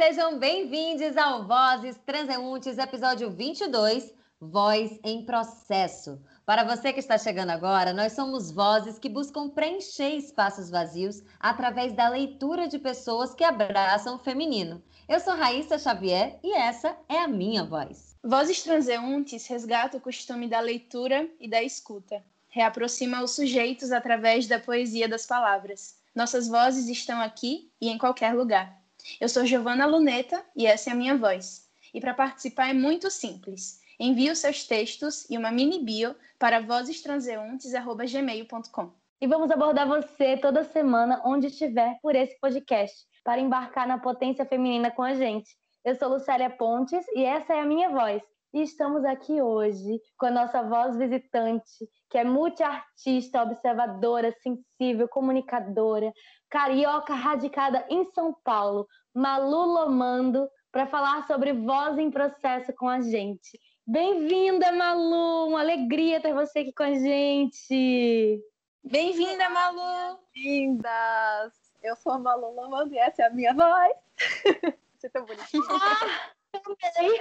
[0.00, 6.18] sejam bem-vindos ao Vozes Transeuntes, episódio 22, Voz em Processo.
[6.46, 11.92] Para você que está chegando agora, nós somos vozes que buscam preencher espaços vazios através
[11.92, 14.82] da leitura de pessoas que abraçam o feminino.
[15.06, 18.16] Eu sou Raíssa Xavier e essa é a minha voz.
[18.24, 22.24] Vozes Transeuntes resgata o costume da leitura e da escuta.
[22.48, 25.98] Reaproxima os sujeitos através da poesia das palavras.
[26.14, 28.79] Nossas vozes estão aqui e em qualquer lugar.
[29.18, 31.66] Eu sou Giovana Luneta e essa é a minha voz.
[31.94, 33.80] E para participar é muito simples.
[33.98, 38.92] Envie os seus textos e uma mini bio para vozestranseuntes.gmail.com.
[39.20, 44.46] E vamos abordar você toda semana, onde estiver, por esse podcast, para embarcar na potência
[44.46, 45.50] feminina com a gente.
[45.84, 48.22] Eu sou Lucélia Pontes e essa é a minha voz.
[48.52, 56.12] E estamos aqui hoje com a nossa voz visitante, que é multiartista, observadora, sensível, comunicadora,
[56.48, 63.00] carioca radicada em São Paulo, Malu Lomando, para falar sobre voz em processo com a
[63.00, 63.60] gente.
[63.84, 65.48] Bem-vinda, Malu!
[65.48, 68.40] Uma alegria ter você aqui com a gente!
[68.84, 70.20] Bem-vinda, Malu!
[70.32, 71.52] Bem-vindas!
[71.82, 73.96] Eu sou a Malu Lomando e essa é a minha voz.
[74.96, 75.62] Você é tão bonitinha.
[75.70, 77.18] Ah, também!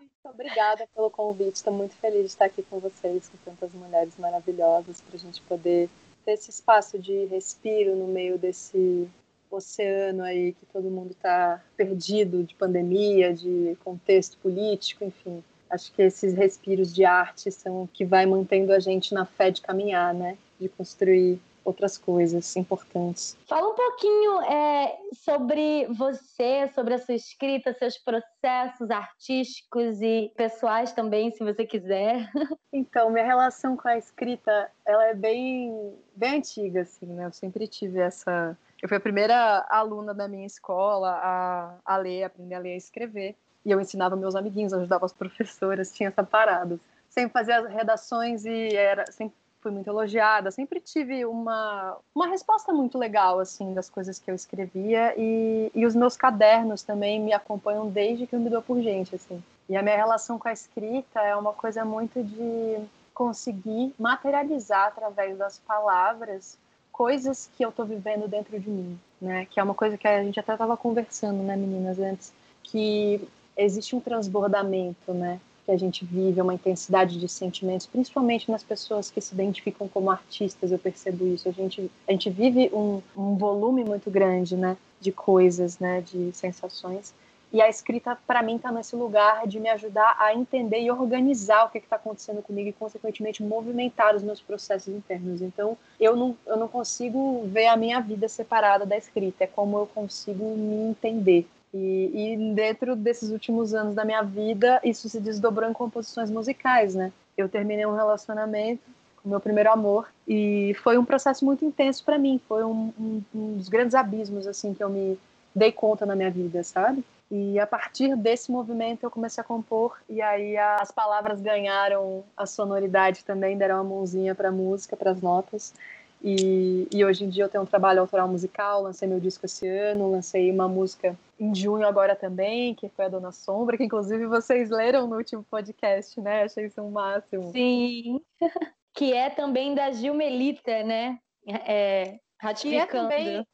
[0.00, 1.56] Muito obrigada pelo convite.
[1.56, 5.42] Estou muito feliz de estar aqui com vocês, com tantas mulheres maravilhosas, para a gente
[5.42, 5.90] poder
[6.24, 9.08] ter esse espaço de respiro no meio desse
[9.56, 15.42] oceano aí que todo mundo está perdido de pandemia, de contexto político, enfim.
[15.68, 19.50] Acho que esses respiros de arte são o que vai mantendo a gente na fé
[19.50, 20.38] de caminhar, né?
[20.60, 23.36] De construir outras coisas importantes.
[23.46, 30.92] Fala um pouquinho é, sobre você, sobre a sua escrita, seus processos artísticos e pessoais
[30.92, 32.30] também, se você quiser.
[32.72, 37.24] Então, minha relação com a escrita, ela é bem, bem antiga, assim, né?
[37.24, 38.56] Eu sempre tive essa...
[38.82, 42.74] Eu fui a primeira aluna da minha escola a, a ler, aprender a ler e
[42.74, 43.34] a escrever.
[43.64, 46.78] E eu ensinava meus amiguinhos, ajudava as professoras, tinha essa parada.
[47.08, 49.34] Sempre fazia as redações e era sempre
[49.66, 54.34] fui muito elogiada, sempre tive uma, uma resposta muito legal, assim, das coisas que eu
[54.34, 58.80] escrevia, e, e os meus cadernos também me acompanham desde que eu me dou por
[58.80, 59.42] gente, assim.
[59.68, 62.76] E a minha relação com a escrita é uma coisa muito de
[63.12, 66.56] conseguir materializar através das palavras
[66.96, 69.46] coisas que eu estou vivendo dentro de mim, né?
[69.50, 73.20] Que é uma coisa que a gente até estava conversando, né, meninas, antes, que
[73.54, 75.38] existe um transbordamento, né?
[75.66, 80.12] que a gente vive, uma intensidade de sentimentos, principalmente nas pessoas que se identificam como
[80.12, 81.48] artistas, eu percebo isso.
[81.48, 86.30] A gente, a gente vive um, um volume muito grande, né, de coisas, né, de
[86.32, 87.12] sensações.
[87.52, 91.64] E a escrita, para mim, está nesse lugar de me ajudar a entender e organizar
[91.64, 95.40] o que está acontecendo comigo e, consequentemente, movimentar os meus processos internos.
[95.40, 99.78] Então, eu não, eu não consigo ver a minha vida separada da escrita, é como
[99.78, 101.46] eu consigo me entender.
[101.72, 106.94] E, e, dentro desses últimos anos da minha vida, isso se desdobrou em composições musicais,
[106.94, 107.12] né?
[107.36, 108.82] Eu terminei um relacionamento
[109.22, 112.40] com meu primeiro amor e foi um processo muito intenso para mim.
[112.48, 115.18] Foi um, um, um, dos grandes abismos assim que eu me
[115.54, 117.04] dei conta na minha vida, sabe?
[117.30, 122.46] E a partir desse movimento eu comecei a compor e aí as palavras ganharam a
[122.46, 125.74] sonoridade também, deram uma mãozinha para a música, para as notas.
[126.22, 129.68] E, e, hoje em dia eu tenho um trabalho autoral musical, lancei meu disco esse
[129.68, 134.26] ano, lancei uma música em junho agora também, que foi a Dona Sombra, que inclusive
[134.26, 136.44] vocês leram no último podcast, né?
[136.44, 137.52] Achei isso um máximo.
[137.52, 138.20] Sim,
[138.94, 141.18] que é também da Gilmelita, né?
[141.46, 143.08] É, ratificando.
[143.08, 143.46] Que é, também,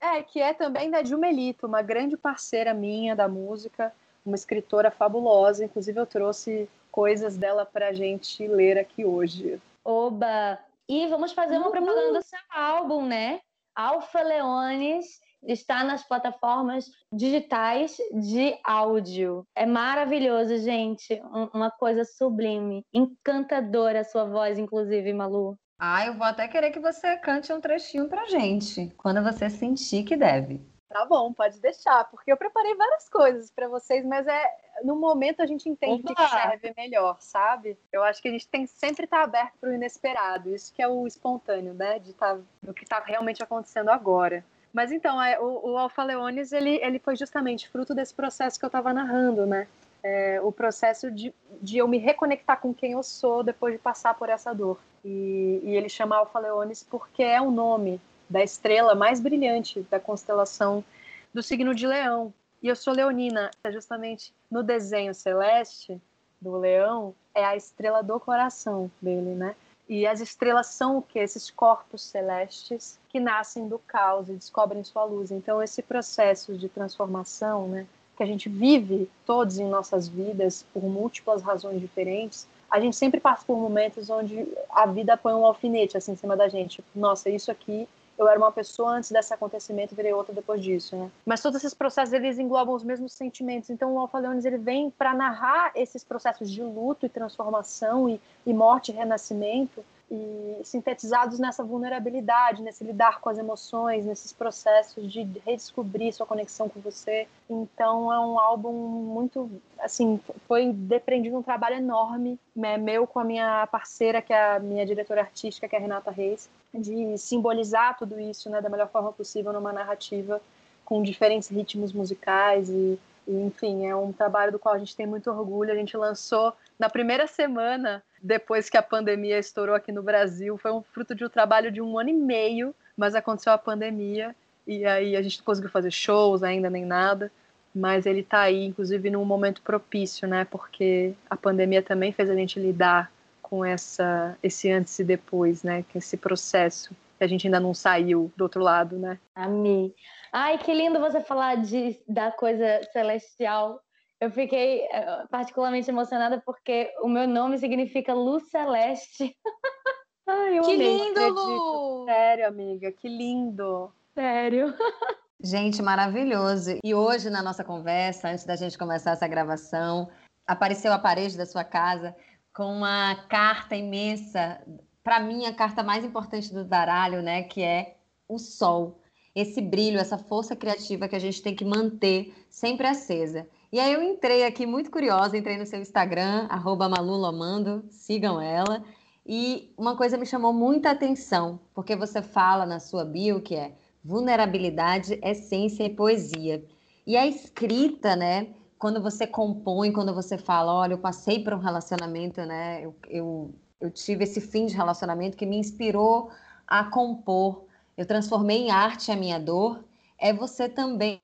[0.00, 3.92] é, que é também da Gilmelita, uma grande parceira minha da música,
[4.24, 9.60] uma escritora fabulosa, inclusive eu trouxe coisas dela pra gente ler aqui hoje.
[9.84, 10.58] Oba!
[10.88, 13.40] E vamos fazer uma propaganda do seu álbum, né?
[13.74, 19.46] Alfa Leones está nas plataformas digitais de áudio.
[19.54, 21.20] É maravilhoso, gente.
[21.54, 22.84] Uma coisa sublime.
[22.92, 25.56] Encantadora a sua voz, inclusive, Malu.
[25.78, 30.02] Ah, eu vou até querer que você cante um trechinho pra gente, quando você sentir
[30.02, 30.60] que deve.
[30.88, 34.50] Tá bom, pode deixar, porque eu preparei várias coisas para vocês, mas é
[34.82, 37.78] no momento a gente entende o que serve melhor, sabe?
[37.92, 40.82] Eu acho que a gente tem sempre estar tá aberto para o inesperado, isso que
[40.82, 41.98] é o espontâneo, né?
[41.98, 44.44] De tá, do que está realmente acontecendo agora.
[44.72, 48.64] Mas então, é, o, o Alfa Leones, ele, ele foi justamente fruto desse processo que
[48.64, 49.68] eu estava narrando, né?
[50.02, 54.14] É, o processo de, de eu me reconectar com quem eu sou depois de passar
[54.14, 54.78] por essa dor.
[55.04, 59.98] E, e ele chama Alfa Leones porque é o nome da estrela mais brilhante da
[59.98, 60.84] constelação
[61.32, 62.32] do signo de Leão.
[62.62, 66.00] E eu sou leonina, é justamente no desenho celeste
[66.40, 69.54] do leão, é a estrela do coração dele, né?
[69.88, 71.18] E as estrelas são o que?
[71.18, 75.30] Esses corpos celestes que nascem do caos e descobrem sua luz.
[75.30, 77.86] Então, esse processo de transformação, né,
[78.18, 83.20] que a gente vive todos em nossas vidas por múltiplas razões diferentes, a gente sempre
[83.20, 86.82] passa por momentos onde a vida põe um alfinete assim em cima da gente.
[86.94, 87.88] Nossa, isso aqui
[88.18, 91.08] eu era uma pessoa antes desse acontecimento, virei outra depois disso, né?
[91.24, 93.70] Mas todos esses processos eles englobam os mesmos sentimentos.
[93.70, 98.20] Então o Alfa Leones ele vem para narrar esses processos de luto e transformação e,
[98.44, 105.12] e morte e renascimento e sintetizados nessa vulnerabilidade, nesse lidar com as emoções, nesses processos
[105.12, 107.28] de redescobrir sua conexão com você.
[107.48, 113.24] Então é um álbum muito, assim, foi depreendido um trabalho enorme, né, meu com a
[113.24, 117.98] minha parceira, que é a minha diretora artística, que é a Renata Reis, de simbolizar
[117.98, 120.40] tudo isso, né, da melhor forma possível numa narrativa
[120.84, 125.30] com diferentes ritmos musicais e, enfim, é um trabalho do qual a gente tem muito
[125.30, 125.70] orgulho.
[125.70, 130.56] A gente lançou na primeira semana depois que a pandemia estourou aqui no Brasil.
[130.56, 134.34] Foi um fruto de um trabalho de um ano e meio, mas aconteceu a pandemia
[134.66, 137.30] e aí a gente não conseguiu fazer shows ainda nem nada.
[137.74, 140.44] Mas ele está aí, inclusive, num momento propício, né?
[140.44, 145.84] Porque a pandemia também fez a gente lidar com essa, esse antes e depois, né?
[145.92, 149.18] Com esse processo que a gente ainda não saiu do outro lado, né?
[149.34, 149.94] Amei.
[150.32, 153.80] Ai, que lindo você falar de, da coisa celestial
[154.20, 159.36] eu fiquei eh, particularmente emocionada porque o meu nome significa luz celeste.
[160.26, 162.04] Ai, que lindo, Lu!
[162.04, 163.92] Sério, amiga, que lindo.
[164.14, 164.74] Sério.
[165.40, 166.78] Gente, maravilhoso.
[166.82, 170.10] E hoje, na nossa conversa, antes da gente começar essa gravação,
[170.44, 172.14] apareceu a parede da sua casa
[172.52, 174.60] com uma carta imensa.
[175.04, 177.44] Para mim, a carta mais importante do Daralho, né?
[177.44, 177.96] Que é
[178.28, 179.00] o sol.
[179.34, 183.46] Esse brilho, essa força criativa que a gente tem que manter sempre acesa.
[183.70, 188.82] E aí eu entrei aqui muito curiosa, entrei no seu Instagram, arroba malulomando, sigam ela.
[189.26, 193.74] E uma coisa me chamou muita atenção, porque você fala na sua bio que é
[194.02, 196.64] vulnerabilidade, essência e poesia.
[197.06, 198.48] E a escrita, né?
[198.78, 202.82] Quando você compõe, quando você fala, olha, eu passei por um relacionamento, né?
[202.82, 206.30] Eu, eu, eu tive esse fim de relacionamento que me inspirou
[206.66, 207.64] a compor.
[207.98, 209.84] Eu transformei em arte a minha dor.
[210.16, 211.20] É você também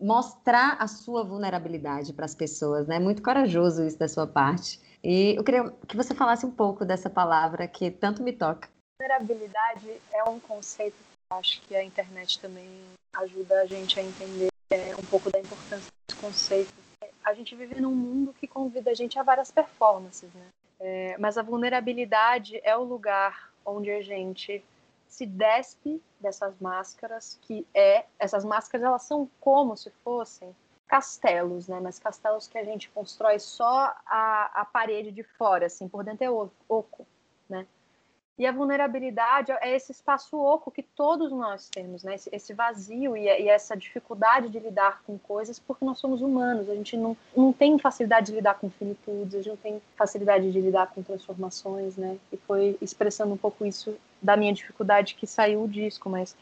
[0.00, 2.98] mostrar a sua vulnerabilidade para as pessoas, né?
[2.98, 4.80] Muito corajoso isso da sua parte.
[5.02, 8.70] E eu queria que você falasse um pouco dessa palavra que tanto me toca.
[8.98, 12.66] Vulnerabilidade é um conceito que eu acho que a internet também
[13.16, 16.72] ajuda a gente a entender é, um pouco da importância desse conceito.
[17.22, 20.46] A gente vive num mundo que convida a gente a várias performances, né?
[20.80, 24.64] É, mas a vulnerabilidade é o lugar onde a gente
[25.14, 30.54] se despe dessas máscaras, que é essas máscaras elas são como se fossem
[30.88, 31.78] castelos, né?
[31.80, 36.24] Mas castelos que a gente constrói só a, a parede de fora, assim, por dentro
[36.24, 36.30] é
[36.68, 37.06] oco?
[38.36, 42.16] E a vulnerabilidade é esse espaço oco que todos nós temos, né?
[42.16, 46.68] Esse, esse vazio e, e, essa dificuldade de lidar com coisas, porque nós somos humanos.
[46.68, 50.50] A gente não, não tem facilidade de lidar com finitudes, a gente não tem facilidade
[50.50, 52.18] de lidar com transformações, né?
[52.32, 56.36] E foi expressando um pouco isso da minha dificuldade que saiu o disco, mas,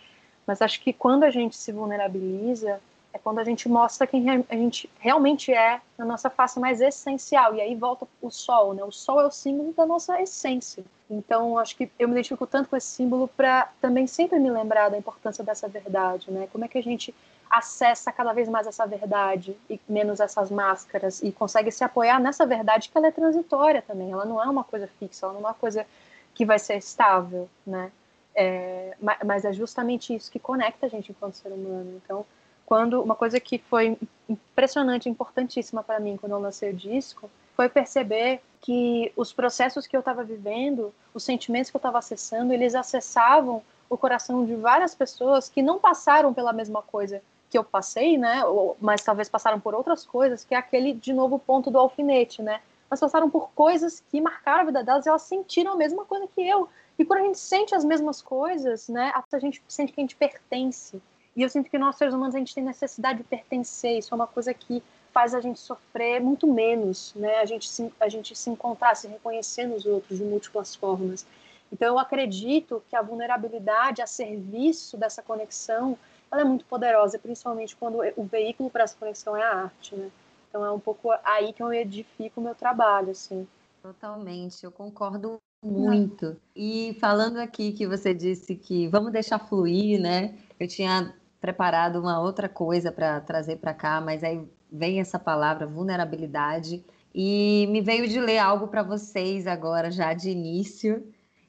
[0.46, 2.80] mas acho que quando a gente se vulnerabiliza,
[3.12, 7.54] é quando a gente mostra quem a gente realmente é na nossa face mais essencial.
[7.54, 8.82] E aí volta o sol, né?
[8.82, 10.82] O sol é o símbolo da nossa essência.
[11.12, 14.88] Então, acho que eu me identifico tanto com esse símbolo para também sempre me lembrar
[14.88, 16.48] da importância dessa verdade, né?
[16.50, 17.14] Como é que a gente
[17.50, 22.46] acessa cada vez mais essa verdade e menos essas máscaras e consegue se apoiar nessa
[22.46, 24.10] verdade que ela é transitória também.
[24.10, 25.86] Ela não é uma coisa fixa, ela não é uma coisa
[26.34, 27.92] que vai ser estável, né?
[28.34, 32.00] É, mas é justamente isso que conecta a gente enquanto ser humano.
[32.02, 32.24] Então,
[32.64, 37.68] quando uma coisa que foi impressionante, importantíssima para mim quando eu lancei o disco, foi
[37.68, 42.74] perceber que os processos que eu estava vivendo, os sentimentos que eu estava acessando, eles
[42.74, 48.16] acessavam o coração de várias pessoas que não passaram pela mesma coisa que eu passei,
[48.16, 48.42] né?
[48.80, 52.60] mas talvez passaram por outras coisas, que é aquele de novo ponto do alfinete, né?
[52.88, 56.26] Mas passaram por coisas que marcaram a vida delas e elas sentiram a mesma coisa
[56.26, 56.68] que eu.
[56.98, 59.12] E quando a gente sente as mesmas coisas, né?
[59.14, 61.00] A gente sente que a gente pertence
[61.34, 63.98] e eu sinto que nós, seres humanos, a gente tem necessidade de pertencer.
[63.98, 64.82] Isso é uma coisa que
[65.12, 67.38] faz a gente sofrer muito menos, né?
[67.40, 71.26] A gente se, a gente se encontrar, se reconhecer nos outros de múltiplas formas.
[71.72, 75.96] Então, eu acredito que a vulnerabilidade a serviço dessa conexão,
[76.30, 80.10] ela é muito poderosa, principalmente quando o veículo para essa conexão é a arte, né?
[80.48, 83.46] Então, é um pouco aí que eu edifico o meu trabalho, assim.
[83.82, 86.36] Totalmente, eu concordo muito.
[86.54, 90.36] E falando aqui que você disse que vamos deixar fluir, né?
[90.60, 95.66] Eu tinha preparado uma outra coisa para trazer para cá, mas aí vem essa palavra
[95.66, 96.82] vulnerabilidade
[97.14, 101.06] e me veio de ler algo para vocês agora já de início,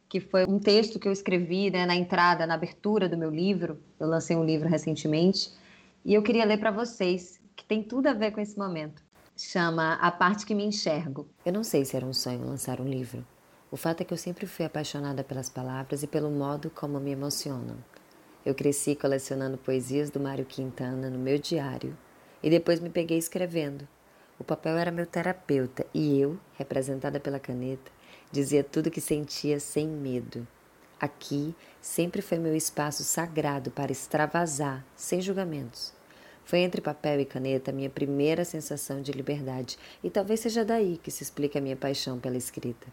[0.10, 3.80] que foi um texto que eu escrevi né, na entrada, na abertura do meu livro.
[3.98, 5.52] Eu lancei um livro recentemente
[6.04, 9.02] e eu queria ler para vocês, que tem tudo a ver com esse momento.
[9.38, 11.28] Chama A Parte que Me Enxergo.
[11.46, 13.26] Eu não sei se era um sonho lançar um livro.
[13.72, 17.12] O fato é que eu sempre fui apaixonada pelas palavras e pelo modo como me
[17.12, 17.78] emocionam.
[18.46, 21.98] Eu cresci colecionando poesias do Mário Quintana no meu diário
[22.44, 23.88] e depois me peguei escrevendo.
[24.38, 27.92] O papel era meu terapeuta e eu, representada pela caneta,
[28.32, 30.46] dizia tudo o que sentia sem medo.
[31.00, 35.94] Aqui sempre foi meu espaço sagrado para extravasar, sem julgamentos.
[36.46, 41.12] Foi entre papel e caneta minha primeira sensação de liberdade, e talvez seja daí que
[41.12, 42.88] se explica a minha paixão pela escrita.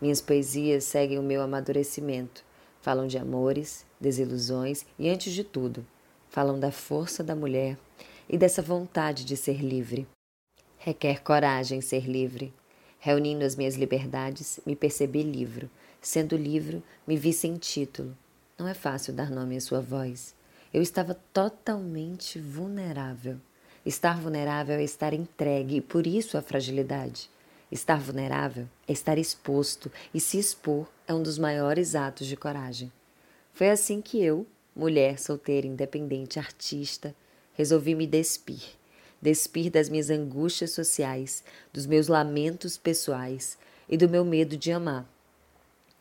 [0.00, 2.42] Minhas poesias seguem o meu amadurecimento.
[2.80, 5.86] Falam de amores, desilusões e, antes de tudo,
[6.30, 7.76] falam da força da mulher
[8.30, 10.06] e dessa vontade de ser livre.
[10.78, 12.54] Requer coragem ser livre.
[13.00, 15.68] Reunindo as minhas liberdades, me percebi livre.
[16.00, 18.16] Sendo livre, me vi sem título.
[18.56, 20.32] Não é fácil dar nome à sua voz.
[20.72, 23.36] Eu estava totalmente vulnerável.
[23.84, 27.28] Estar vulnerável é estar entregue e por isso a fragilidade.
[27.72, 32.92] Estar vulnerável é estar exposto, e se expor é um dos maiores atos de coragem.
[33.52, 37.14] Foi assim que eu, mulher solteira, independente, artista,
[37.60, 38.62] resolvi me despir.
[39.20, 45.06] Despir das minhas angústias sociais, dos meus lamentos pessoais e do meu medo de amar,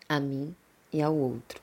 [0.08, 0.56] a mim
[0.94, 1.62] e ao outro.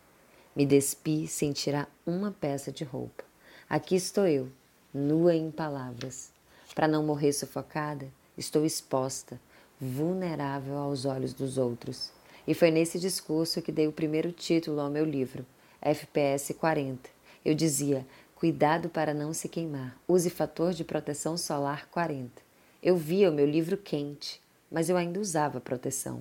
[0.55, 3.25] Me despi sem tirar uma peça de roupa.
[3.71, 4.51] Aqui estou eu,
[4.93, 6.31] nua em palavras.
[6.75, 9.41] Para não morrer sufocada, estou exposta,
[9.81, 12.11] vulnerável aos olhos dos outros.
[12.47, 15.47] E foi nesse discurso que dei o primeiro título ao meu livro,
[15.81, 17.09] FPS 40.
[17.43, 19.99] Eu dizia: Cuidado para não se queimar.
[20.07, 22.43] Use fator de proteção solar 40.
[22.83, 26.21] Eu via o meu livro quente, mas eu ainda usava proteção.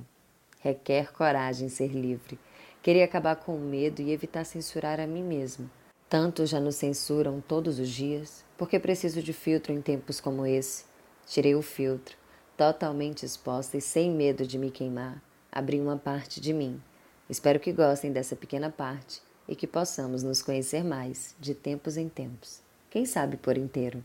[0.61, 2.39] Requer coragem ser livre.
[2.81, 5.69] Queria acabar com o medo e evitar censurar a mim mesma.
[6.07, 10.85] Tanto já nos censuram todos os dias, porque preciso de filtro em tempos como esse.
[11.27, 12.15] Tirei o filtro
[12.55, 16.81] totalmente exposta e sem medo de me queimar, abri uma parte de mim.
[17.29, 22.09] Espero que gostem dessa pequena parte e que possamos nos conhecer mais, de tempos em
[22.09, 22.61] tempos.
[22.89, 24.03] Quem sabe por inteiro.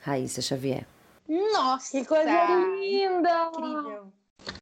[0.00, 0.86] Raíssa Xavier.
[1.28, 1.90] Nossa!
[1.92, 2.30] Que coisa
[2.80, 3.50] linda!
[3.52, 4.06] Incrível.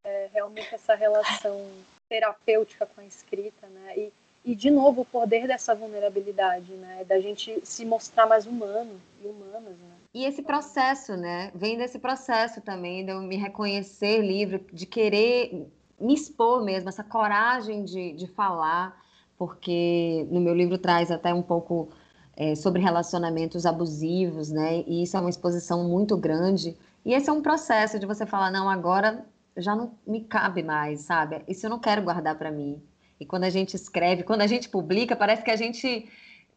[0.04, 1.66] É, realmente essa relação
[2.08, 3.94] terapêutica com a escrita, né?
[3.96, 4.12] E,
[4.44, 7.04] e de novo o poder dessa vulnerabilidade, né?
[7.04, 9.94] Da gente se mostrar mais humano e humanas, né?
[10.12, 11.50] E esse processo, né?
[11.54, 17.04] Vem desse processo também de eu me reconhecer livre, de querer me expor mesmo, essa
[17.04, 19.00] coragem de, de falar,
[19.40, 21.88] porque no meu livro traz até um pouco
[22.36, 24.84] é, sobre relacionamentos abusivos, né?
[24.86, 26.76] E isso é uma exposição muito grande.
[27.06, 29.24] E esse é um processo de você falar, não, agora
[29.56, 31.42] já não me cabe mais, sabe?
[31.48, 32.82] Isso eu não quero guardar para mim.
[33.18, 36.06] E quando a gente escreve, quando a gente publica, parece que a gente,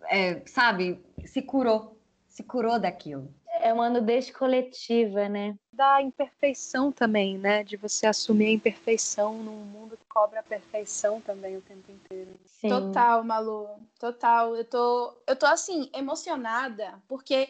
[0.09, 1.97] é, sabe, se curou,
[2.27, 5.55] se curou daquilo é uma nudez coletiva, né?
[5.73, 7.63] Da imperfeição também, né?
[7.63, 12.31] De você assumir a imperfeição num mundo que cobra a perfeição também o tempo inteiro.
[12.45, 12.69] Sim.
[12.69, 13.67] Total, Malu.
[13.99, 14.55] Total.
[14.55, 17.49] Eu tô, eu tô assim, emocionada, porque,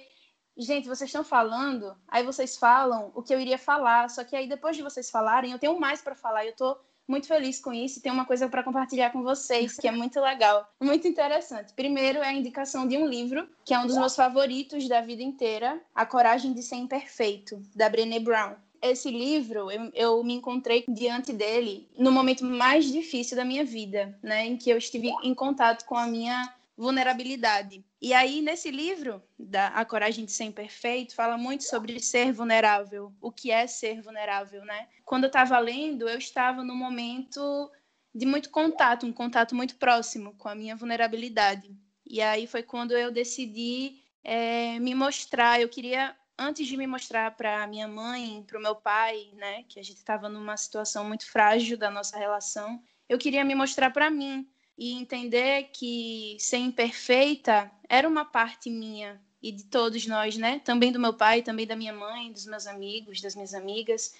[0.57, 4.47] gente, vocês estão falando, aí vocês falam o que eu iria falar, só que aí
[4.47, 6.45] depois de vocês falarem, eu tenho mais para falar.
[6.45, 9.87] Eu tô muito feliz com isso e tenho uma coisa para compartilhar com vocês que
[9.87, 11.73] é muito legal, muito interessante.
[11.73, 15.21] Primeiro é a indicação de um livro que é um dos meus favoritos da vida
[15.21, 18.55] inteira, A Coragem de Ser Imperfeito, da Brené Brown.
[18.81, 24.17] Esse livro, eu, eu me encontrei diante dele no momento mais difícil da minha vida,
[24.21, 27.85] né, em que eu estive em contato com a minha vulnerabilidade.
[28.01, 33.13] E aí, nesse livro, da A Coragem de Ser Imperfeito, fala muito sobre ser vulnerável,
[33.21, 34.87] o que é ser vulnerável, né?
[35.05, 37.71] Quando eu estava lendo, eu estava num momento
[38.13, 41.75] de muito contato, um contato muito próximo com a minha vulnerabilidade.
[42.05, 45.61] E aí foi quando eu decidi é, me mostrar.
[45.61, 49.79] Eu queria, antes de me mostrar para minha mãe, para o meu pai, né, que
[49.79, 54.09] a gente estava numa situação muito frágil da nossa relação, eu queria me mostrar para
[54.09, 60.59] mim, e entender que ser imperfeita era uma parte minha e de todos nós, né?
[60.59, 64.13] Também do meu pai, também da minha mãe, dos meus amigos, das minhas amigas.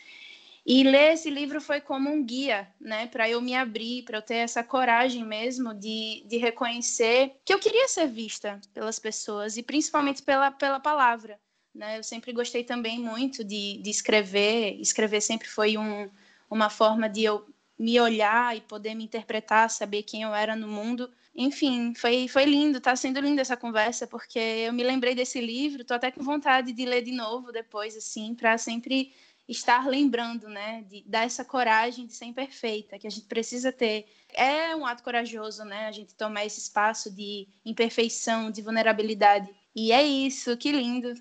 [0.66, 4.22] E ler esse livro foi como um guia, né, para eu me abrir, para eu
[4.22, 9.64] ter essa coragem mesmo de, de reconhecer que eu queria ser vista pelas pessoas e
[9.64, 11.38] principalmente pela, pela palavra.
[11.76, 11.98] Né?
[11.98, 16.10] Eu sempre gostei também muito de, de escrever, escrever sempre foi um,
[16.50, 17.46] uma forma de eu
[17.84, 21.12] me olhar e poder me interpretar, saber quem eu era no mundo.
[21.36, 25.84] Enfim, foi, foi lindo, tá sendo linda essa conversa, porque eu me lembrei desse livro,
[25.84, 29.14] tô até com vontade de ler de novo depois, assim, para sempre
[29.50, 34.06] estar lembrando, né, de dar essa coragem de ser imperfeita, que a gente precisa ter.
[34.34, 39.54] É um ato corajoso, né, a gente tomar esse espaço de imperfeição, de vulnerabilidade.
[39.76, 41.14] E é isso, que lindo.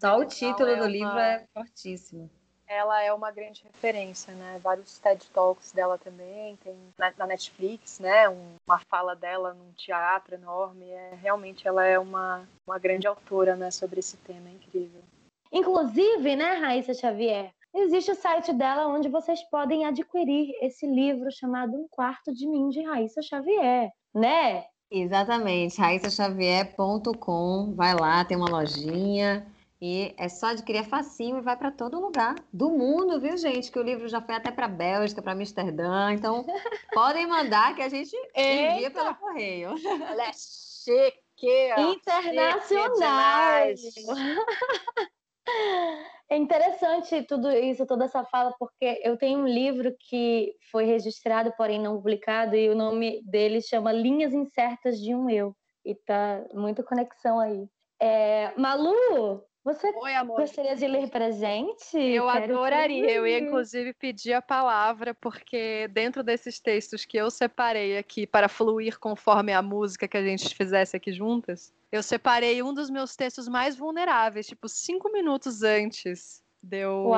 [0.00, 0.88] Só o título é do uma...
[0.88, 2.30] livro é fortíssimo.
[2.72, 4.60] Ela é uma grande referência, né?
[4.62, 8.28] Vários TED Talks dela também, tem na, na Netflix, né?
[8.28, 10.88] Um, uma fala dela num teatro enorme.
[10.88, 13.72] É, realmente ela é uma, uma grande autora, né?
[13.72, 15.02] Sobre esse tema, é incrível.
[15.50, 21.74] Inclusive, né, Raíssa Xavier, existe o site dela onde vocês podem adquirir esse livro chamado
[21.74, 24.64] Um Quarto de Mim, de Raíssa Xavier, né?
[24.88, 29.44] Exatamente, raissaxavier.com, vai lá, tem uma lojinha
[29.80, 33.72] e é só adquirir é facinho e vai para todo lugar do mundo, viu, gente?
[33.72, 36.44] Que o livro já foi até para Bélgica, para Amsterdã, então
[36.92, 39.74] podem mandar que a gente envia pelo correio.
[40.06, 41.70] Ela é chique!
[41.78, 43.76] Internacional!
[43.76, 44.06] Chique
[46.28, 51.52] É interessante tudo isso, toda essa fala, porque eu tenho um livro que foi registrado,
[51.56, 55.56] porém não publicado, e o nome dele chama Linhas Incertas de um Eu.
[55.84, 57.66] E tá muito conexão aí.
[57.98, 61.96] É, Malu, você Oi, gostaria de ler para gente?
[61.96, 63.10] Eu Quero adoraria.
[63.10, 68.48] Eu ia, inclusive, pedir a palavra, porque dentro desses textos que eu separei aqui para
[68.48, 73.16] fluir conforme a música que a gente fizesse aqui juntas, eu separei um dos meus
[73.16, 77.10] textos mais vulneráveis, tipo, cinco minutos antes de eu,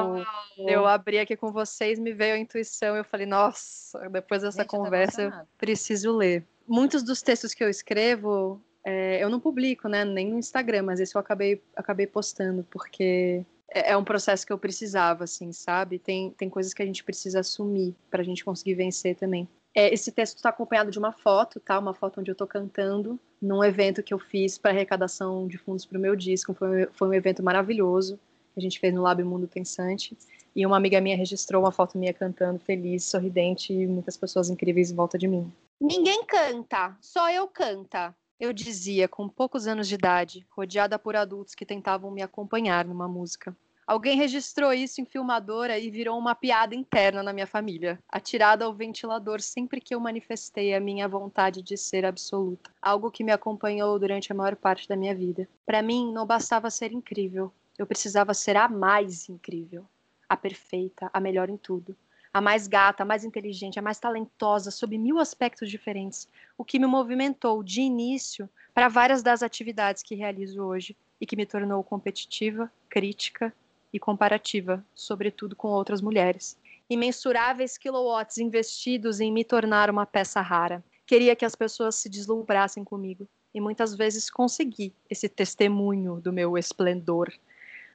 [0.58, 2.96] eu abrir aqui com vocês, me veio a intuição.
[2.96, 6.46] Eu falei, nossa, depois dessa Gente, conversa, eu preciso ler.
[6.66, 11.00] Muitos dos textos que eu escrevo, é, eu não publico, né, nem no Instagram, mas
[11.00, 15.98] esse eu acabei, acabei postando, porque é, é um processo que eu precisava, assim, sabe?
[15.98, 19.48] Tem, tem coisas que a gente precisa assumir para a gente conseguir vencer também.
[19.74, 21.78] É, esse texto está acompanhado de uma foto, tá?
[21.78, 25.86] Uma foto onde eu estou cantando num evento que eu fiz para arrecadação de fundos
[25.86, 26.52] para o meu disco.
[26.52, 28.18] Foi, foi um evento maravilhoso
[28.52, 30.16] que a gente fez no Lab Mundo Pensante.
[30.54, 34.90] E uma amiga minha registrou uma foto minha cantando, feliz, sorridente, e muitas pessoas incríveis
[34.90, 35.50] em volta de mim.
[35.80, 38.14] Ninguém canta, só eu canta.
[38.42, 43.06] Eu dizia, com poucos anos de idade, rodeada por adultos que tentavam me acompanhar numa
[43.06, 43.56] música.
[43.86, 48.74] Alguém registrou isso em filmadora e virou uma piada interna na minha família, atirada ao
[48.74, 53.96] ventilador sempre que eu manifestei a minha vontade de ser absoluta, algo que me acompanhou
[53.96, 55.48] durante a maior parte da minha vida.
[55.64, 59.86] Para mim, não bastava ser incrível, eu precisava ser a mais incrível,
[60.28, 61.96] a perfeita, a melhor em tudo,
[62.32, 66.78] a mais gata, a mais inteligente, a mais talentosa, sob mil aspectos diferentes, o que
[66.78, 71.84] me movimentou de início para várias das atividades que realizo hoje e que me tornou
[71.84, 73.54] competitiva, crítica
[73.92, 76.56] e comparativa, sobretudo com outras mulheres.
[76.88, 80.82] Imensuráveis quilowatts investidos em me tornar uma peça rara.
[81.06, 86.56] Queria que as pessoas se deslumbrassem comigo e muitas vezes consegui esse testemunho do meu
[86.56, 87.30] esplendor.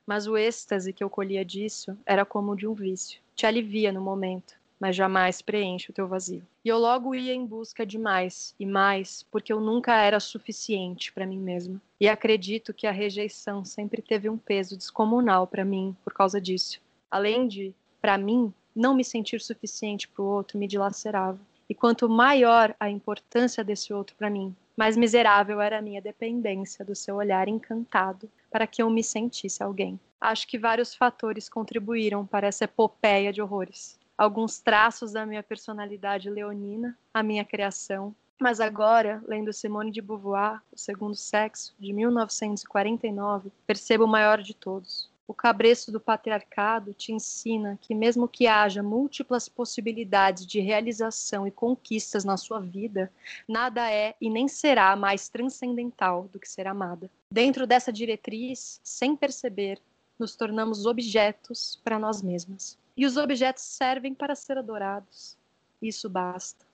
[0.05, 3.19] Mas o êxtase que eu colhia disso era como de um vício.
[3.37, 6.41] Te alivia no momento, mas jamais preenche o teu vazio.
[6.65, 11.13] E eu logo ia em busca de mais e mais, porque eu nunca era suficiente
[11.13, 11.79] para mim mesma.
[12.01, 16.81] E acredito que a rejeição sempre teve um peso descomunal para mim por causa disso.
[17.11, 21.39] Além de, para mim, não me sentir suficiente para o outro me dilacerava.
[21.69, 26.83] E quanto maior a importância desse outro para mim, mais miserável era a minha dependência
[26.83, 29.99] do seu olhar encantado para que eu me sentisse alguém.
[30.19, 36.29] Acho que vários fatores contribuíram para essa epopeia de horrores alguns traços da minha personalidade
[36.29, 38.15] leonina, a minha criação.
[38.39, 44.53] Mas agora, lendo Simone de Beauvoir, O Segundo Sexo, de 1949, percebo o maior de
[44.53, 45.09] todos.
[45.27, 51.51] O cabresto do patriarcado te ensina que, mesmo que haja múltiplas possibilidades de realização e
[51.51, 53.11] conquistas na sua vida,
[53.45, 57.11] nada é e nem será mais transcendental do que ser amada.
[57.29, 59.81] Dentro dessa diretriz, sem perceber,
[60.17, 62.77] nos tornamos objetos para nós mesmas.
[62.95, 65.37] E os objetos servem para ser adorados.
[65.81, 66.65] Isso basta.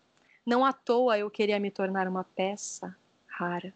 [0.46, 3.74] Não à toa eu queria me tornar uma peça rara.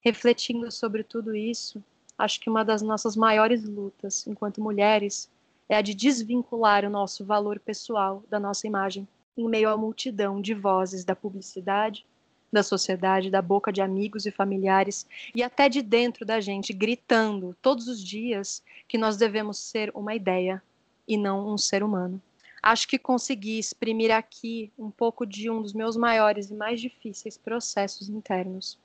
[0.00, 1.84] Refletindo sobre tudo isso,
[2.18, 5.30] acho que uma das nossas maiores lutas enquanto mulheres
[5.68, 10.40] é a de desvincular o nosso valor pessoal da nossa imagem em meio à multidão
[10.40, 12.06] de vozes da publicidade,
[12.52, 17.54] da sociedade, da boca de amigos e familiares e até de dentro da gente, gritando
[17.60, 20.62] todos os dias que nós devemos ser uma ideia,
[21.06, 22.20] e não um ser humano.
[22.62, 27.38] Acho que consegui exprimir aqui um pouco de um dos meus maiores e mais difíceis
[27.38, 28.78] processos internos.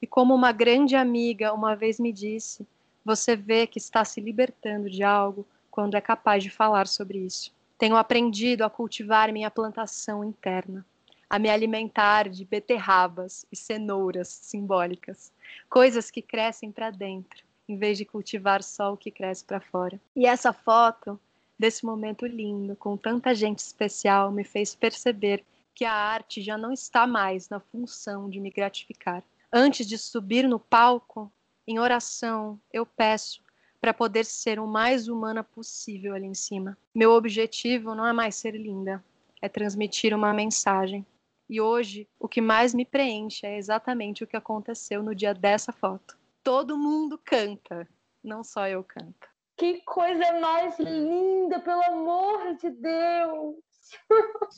[0.00, 2.66] E como uma grande amiga uma vez me disse,
[3.06, 7.54] você vê que está se libertando de algo quando é capaz de falar sobre isso.
[7.78, 10.84] Tenho aprendido a cultivar minha plantação interna,
[11.30, 15.32] a me alimentar de beterrabas e cenouras simbólicas,
[15.70, 20.00] coisas que crescem para dentro, em vez de cultivar só o que cresce para fora.
[20.16, 21.20] E essa foto
[21.56, 26.72] desse momento lindo, com tanta gente especial, me fez perceber que a arte já não
[26.72, 29.22] está mais na função de me gratificar.
[29.52, 31.30] Antes de subir no palco,
[31.66, 33.42] em oração, eu peço
[33.80, 36.76] para poder ser o mais humana possível ali em cima.
[36.94, 39.04] Meu objetivo não é mais ser linda,
[39.42, 41.06] é transmitir uma mensagem.
[41.48, 45.72] E hoje, o que mais me preenche é exatamente o que aconteceu no dia dessa
[45.72, 46.18] foto.
[46.42, 47.88] Todo mundo canta,
[48.22, 49.28] não só eu canto.
[49.56, 53.56] Que coisa mais linda, pelo amor de Deus!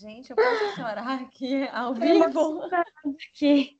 [0.00, 2.62] Gente, eu posso chorar aqui ao vivo?
[3.04, 3.78] Aqui.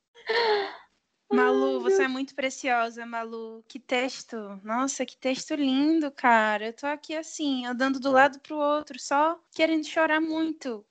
[1.31, 3.63] Malu, você é muito preciosa, Malu.
[3.67, 4.59] Que texto.
[4.63, 6.67] Nossa, que texto lindo, cara.
[6.67, 10.85] Eu tô aqui assim, andando do lado pro outro, só querendo chorar muito.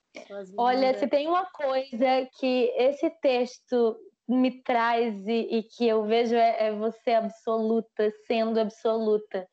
[0.56, 3.96] Olha, se tem uma coisa que esse texto
[4.28, 9.48] me traz e, e que eu vejo é, é você absoluta, sendo absoluta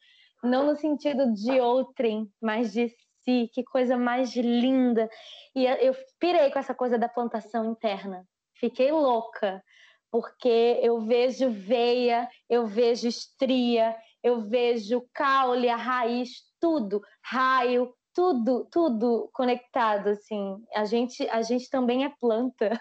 [0.45, 2.89] não no sentido de outrem, mas de
[3.24, 5.10] si, que coisa mais linda.
[5.56, 8.24] E eu pirei com essa coisa da plantação interna.
[8.54, 9.62] Fiquei louca,
[10.12, 18.65] porque eu vejo veia, eu vejo estria, eu vejo caule, a raiz, tudo, raio, tudo,
[18.72, 20.63] tudo conectado assim.
[20.74, 22.80] A gente, a gente também é planta.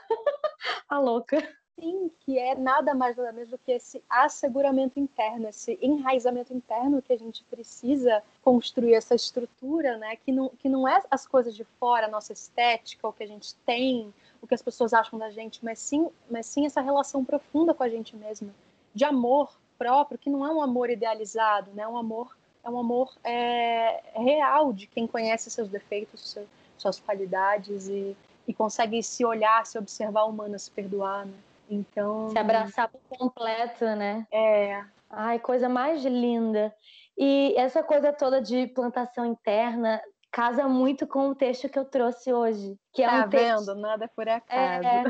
[0.88, 1.42] a louca
[1.78, 7.02] sim que é nada mais nada menos do que esse asseguramento interno, esse enraizamento interno
[7.02, 10.16] que a gente precisa construir essa estrutura, né?
[10.16, 13.28] Que não, que não é as coisas de fora, a nossa estética, o que a
[13.28, 14.12] gente tem,
[14.44, 17.82] o que as pessoas acham da gente, mas sim, mas sim essa relação profunda com
[17.82, 18.50] a gente mesma,
[18.94, 21.88] de amor próprio, que não é um amor idealizado, né?
[21.88, 26.36] Um amor é um amor é, real de quem conhece seus defeitos,
[26.78, 28.16] suas qualidades e,
[28.48, 31.34] e consegue se olhar, se observar humana, se perdoar, né?
[31.68, 32.30] Então.
[32.30, 34.26] Se abraçar por completo, né?
[34.30, 34.82] É.
[35.10, 36.74] Ai, coisa mais linda.
[37.16, 40.02] E essa coisa toda de plantação interna
[40.34, 42.76] casa muito com o texto que eu trouxe hoje.
[42.92, 43.56] Que é tá um vendo?
[43.58, 43.74] Texto...
[43.76, 44.84] Nada por acaso.
[44.84, 45.04] É,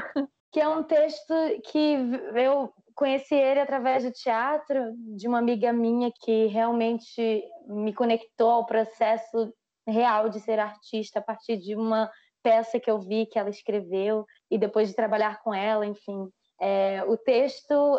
[0.52, 1.34] que é um texto
[1.64, 1.96] que
[2.34, 8.66] eu conheci ele através do teatro, de uma amiga minha que realmente me conectou ao
[8.66, 9.50] processo
[9.88, 12.10] real de ser artista a partir de uma
[12.42, 16.28] peça que eu vi que ela escreveu e depois de trabalhar com ela, enfim,
[16.60, 17.98] é, o texto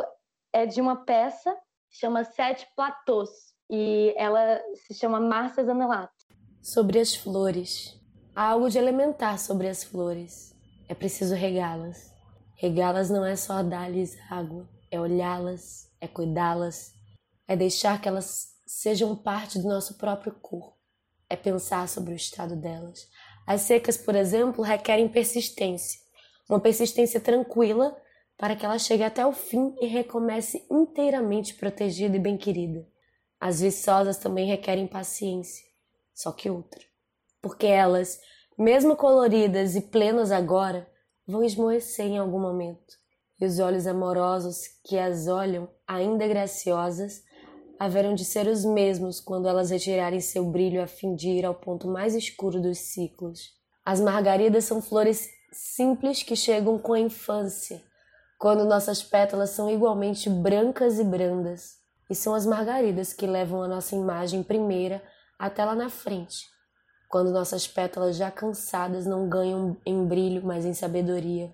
[0.54, 1.58] é de uma peça,
[1.90, 6.14] chama Sete Platôs, e ela se chama Márcia Zanelato.
[6.66, 7.96] Sobre as flores.
[8.36, 10.52] Há algo de elementar sobre as flores.
[10.90, 12.12] É preciso regá-las.
[12.56, 16.92] Regá-las não é só dar-lhes água, é olhá-las, é cuidá-las,
[17.48, 20.76] é deixar que elas sejam parte do nosso próprio corpo,
[21.30, 23.08] é pensar sobre o estado delas.
[23.46, 26.00] As secas, por exemplo, requerem persistência,
[26.50, 27.96] uma persistência tranquila
[28.40, 32.88] para que ela chegue até o fim e recomece inteiramente protegida e bem-querida.
[33.40, 35.75] As viçosas também requerem paciência,
[36.16, 36.82] só que outra.
[37.42, 38.20] Porque elas,
[38.58, 40.90] mesmo coloridas e plenas agora,
[41.28, 42.96] vão esmoecer em algum momento,
[43.40, 47.24] e os olhos amorosos que as olham, ainda graciosas,
[47.78, 51.54] haverão de ser os mesmos quando elas retirarem seu brilho a fim de ir ao
[51.54, 53.54] ponto mais escuro dos ciclos.
[53.84, 57.84] As margaridas são flores simples que chegam com a infância,
[58.40, 61.78] quando nossas pétalas são igualmente brancas e brandas,
[62.10, 65.02] e são as margaridas que levam a nossa imagem primeira
[65.38, 66.48] até lá na frente,
[67.10, 71.52] quando nossas pétalas já cansadas não ganham em brilho, mas em sabedoria.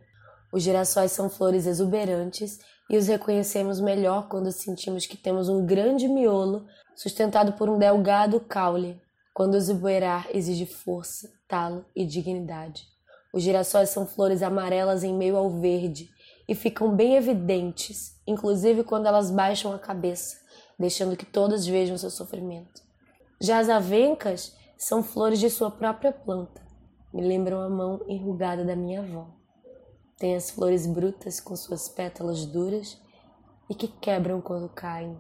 [0.52, 6.08] Os girassóis são flores exuberantes e os reconhecemos melhor quando sentimos que temos um grande
[6.08, 6.66] miolo
[6.96, 9.02] sustentado por um delgado caule,
[9.34, 12.86] quando exuberar exige força, talo e dignidade.
[13.34, 16.10] Os girassóis são flores amarelas em meio ao verde
[16.48, 20.38] e ficam bem evidentes, inclusive quando elas baixam a cabeça,
[20.78, 22.91] deixando que todas vejam seu sofrimento.
[23.42, 26.62] Já as avencas são flores de sua própria planta,
[27.12, 29.32] me lembram a mão enrugada da minha avó.
[30.16, 33.02] Tem as flores brutas com suas pétalas duras
[33.68, 35.18] e que quebram quando caem.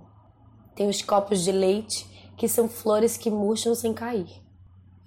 [0.75, 2.07] Tem os copos de leite,
[2.37, 4.29] que são flores que murcham sem cair.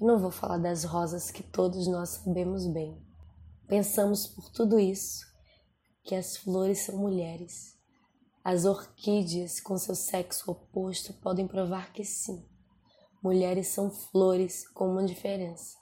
[0.00, 3.00] Não vou falar das rosas que todos nós sabemos bem.
[3.68, 5.24] Pensamos por tudo isso
[6.03, 7.79] que as flores são mulheres.
[8.42, 12.44] As orquídeas, com seu sexo oposto, podem provar que sim.
[13.25, 15.79] Mulheres são flores com uma diferença.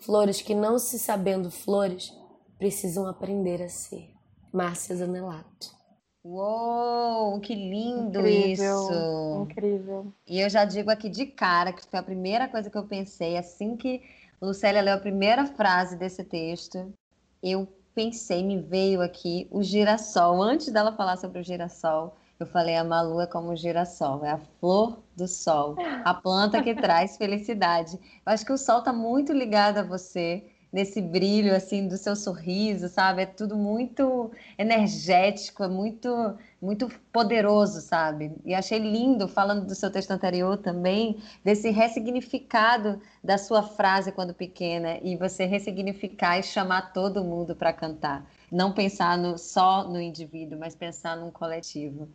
[0.00, 2.10] Flores que, não se sabendo flores,
[2.56, 4.14] precisam aprender a ser.
[4.50, 5.76] Márcia Zanelato.
[6.24, 9.42] Uou, que lindo incrível, isso!
[9.42, 10.12] Incrível.
[10.26, 13.36] E eu já digo aqui de cara que foi a primeira coisa que eu pensei
[13.36, 14.00] assim que
[14.40, 16.94] Lucélia leu a primeira frase desse texto.
[17.42, 20.42] Eu pensei, me veio aqui o girassol.
[20.42, 24.30] Antes dela falar sobre o girassol, Eu falei, a Malu é como o girassol, é
[24.30, 27.96] a flor do sol, a planta que traz felicidade.
[27.96, 32.14] Eu acho que o sol está muito ligado a você, nesse brilho assim do seu
[32.14, 33.22] sorriso, sabe?
[33.22, 38.32] É tudo muito energético, é muito muito poderoso, sabe?
[38.44, 44.34] E achei lindo falando do seu texto anterior também, desse ressignificado da sua frase quando
[44.34, 50.00] pequena e você ressignificar e chamar todo mundo para cantar, não pensar no, só no
[50.00, 52.08] indivíduo, mas pensar num coletivo.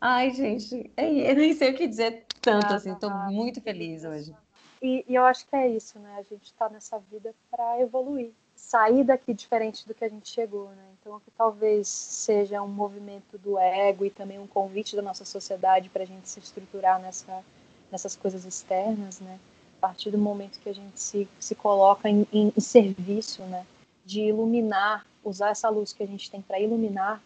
[0.00, 4.34] Ai, gente, eu nem sei o que dizer tanto assim, estou muito feliz hoje.
[4.82, 6.16] E, e, eu acho que é isso, né?
[6.18, 10.68] A gente está nessa vida para evoluir, sair daqui diferente do que a gente chegou,
[10.68, 10.84] né?
[11.00, 15.88] Então, que talvez seja um movimento do ego e também um convite da nossa sociedade
[15.88, 17.42] para a gente se estruturar nessa,
[17.90, 19.38] nessas coisas externas, né?
[19.78, 23.66] A partir do momento que a gente se, se coloca em, em, em serviço, né?
[24.04, 27.20] De iluminar, usar essa luz que a gente tem para iluminar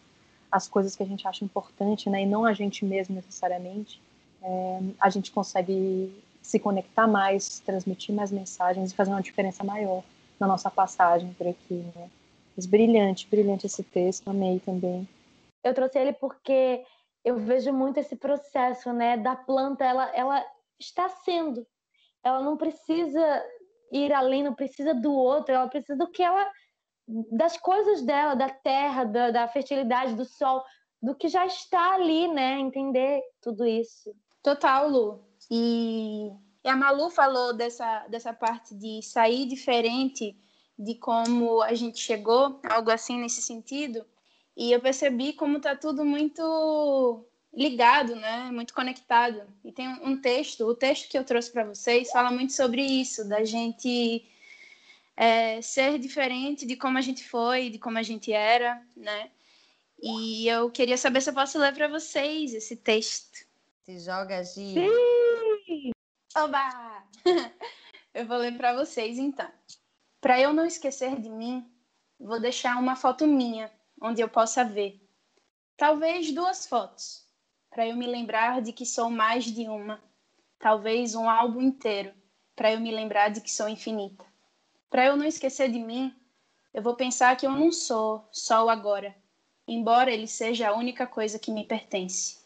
[0.51, 2.23] as coisas que a gente acha importante, né?
[2.23, 4.01] E não a gente mesmo necessariamente.
[4.43, 10.03] É, a gente consegue se conectar mais, transmitir mais mensagens e fazer uma diferença maior
[10.39, 12.09] na nossa passagem por aqui, né?
[12.55, 15.07] Mas brilhante, brilhante esse texto, amei também.
[15.63, 16.83] Eu trouxe ele porque
[17.23, 20.43] eu vejo muito esse processo, né, da planta, ela, ela
[20.79, 21.65] está sendo,
[22.23, 23.43] ela não precisa
[23.91, 26.49] ir além, não precisa do outro, ela precisa do que ela,
[27.31, 30.63] das coisas dela, da terra, da, da fertilidade, do sol,
[31.01, 34.15] do que já está ali, né, entender tudo isso.
[34.43, 35.23] Total, Lu.
[35.49, 36.31] E,
[36.63, 40.35] a Malu falou dessa, dessa parte de sair diferente
[40.77, 44.05] de como a gente chegou, algo assim nesse sentido.
[44.55, 48.49] E eu percebi como está tudo muito ligado, né?
[48.51, 49.43] Muito conectado.
[49.63, 53.27] E tem um texto, o texto que eu trouxe para vocês fala muito sobre isso,
[53.27, 54.25] da gente
[55.21, 59.29] é, ser diferente de como a gente foi, de como a gente era, né?
[60.01, 63.45] E eu queria saber se eu posso ler para vocês esse texto.
[63.83, 64.73] Se joga, Gi.
[64.73, 65.91] Sim!
[66.35, 67.03] Oba!
[68.15, 69.47] eu vou ler para vocês então.
[70.19, 71.71] Para eu não esquecer de mim,
[72.19, 75.07] vou deixar uma foto minha, onde eu possa ver.
[75.77, 77.27] Talvez duas fotos,
[77.69, 80.01] para eu me lembrar de que sou mais de uma.
[80.57, 82.11] Talvez um álbum inteiro,
[82.55, 84.30] para eu me lembrar de que sou infinita.
[84.91, 86.13] Para eu não esquecer de mim,
[86.73, 89.15] eu vou pensar que eu não sou só o agora,
[89.65, 92.39] embora ele seja a única coisa que me pertence.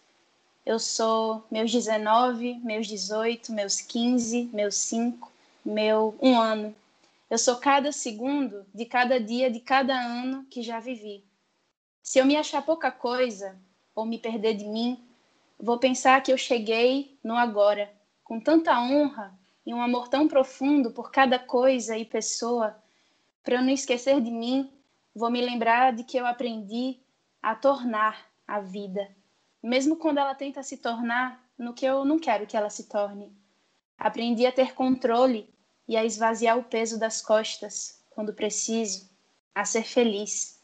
[0.64, 5.32] Eu sou meus 19, meus 18, meus 15, meus 5,
[5.66, 6.76] meu um ano.
[7.32, 11.24] Eu sou cada segundo de cada dia de cada ano que já vivi.
[12.04, 13.58] Se eu me achar pouca coisa
[13.96, 15.04] ou me perder de mim,
[15.60, 17.92] vou pensar que eu cheguei no agora,
[18.24, 19.34] com tanta honra
[19.66, 22.76] e um amor tão profundo por cada coisa e pessoa.
[23.44, 24.72] Para eu não esquecer de mim,
[25.14, 27.00] vou me lembrar de que eu aprendi
[27.42, 29.10] a tornar a vida
[29.66, 33.36] mesmo quando ela tenta se tornar no que eu não quero que ela se torne.
[33.98, 35.50] Aprendi a ter controle
[35.88, 39.10] e a esvaziar o peso das costas quando preciso,
[39.56, 40.64] a ser feliz,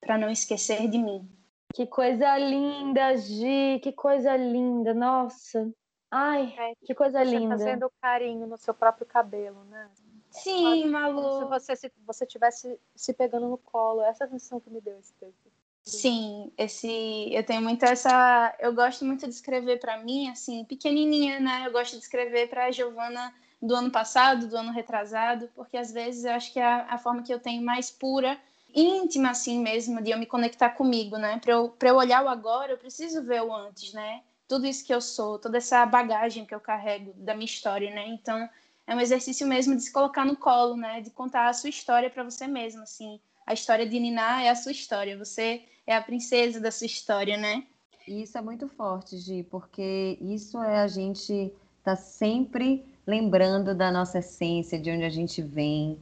[0.00, 1.30] para não esquecer de mim.
[1.72, 5.72] Que coisa linda, Gi, que coisa linda, nossa.
[6.10, 7.56] Ai, é, que coisa você linda.
[7.56, 9.88] fazendo carinho no seu próprio cabelo, né?
[10.30, 11.38] Sim, Malu.
[11.38, 14.80] Se você se você tivesse se pegando no colo, essa é a sensação que me
[14.80, 15.50] deu esse texto.
[15.82, 21.40] Sim, esse eu tenho muito essa, eu gosto muito de escrever para mim, assim, pequenininha,
[21.40, 21.64] né?
[21.66, 25.90] Eu gosto de escrever para a Giovana do ano passado, do ano retrasado, porque às
[25.90, 28.38] vezes eu acho que é a, a forma que eu tenho mais pura,
[28.74, 31.38] íntima assim mesmo, de eu me conectar comigo, né?
[31.38, 34.22] Para eu, eu olhar o agora, eu preciso ver o antes, né?
[34.50, 38.06] Tudo isso que eu sou, toda essa bagagem que eu carrego da minha história, né?
[38.08, 38.48] Então,
[38.86, 41.00] é um exercício mesmo de se colocar no colo, né?
[41.00, 44.54] De contar a sua história para você mesmo, assim a história de Niná é a
[44.54, 47.64] sua história, você é a princesa da sua história, né?
[48.06, 54.20] Isso é muito forte, Gi, porque isso é a gente tá sempre lembrando da nossa
[54.20, 55.98] essência, de onde a gente vem,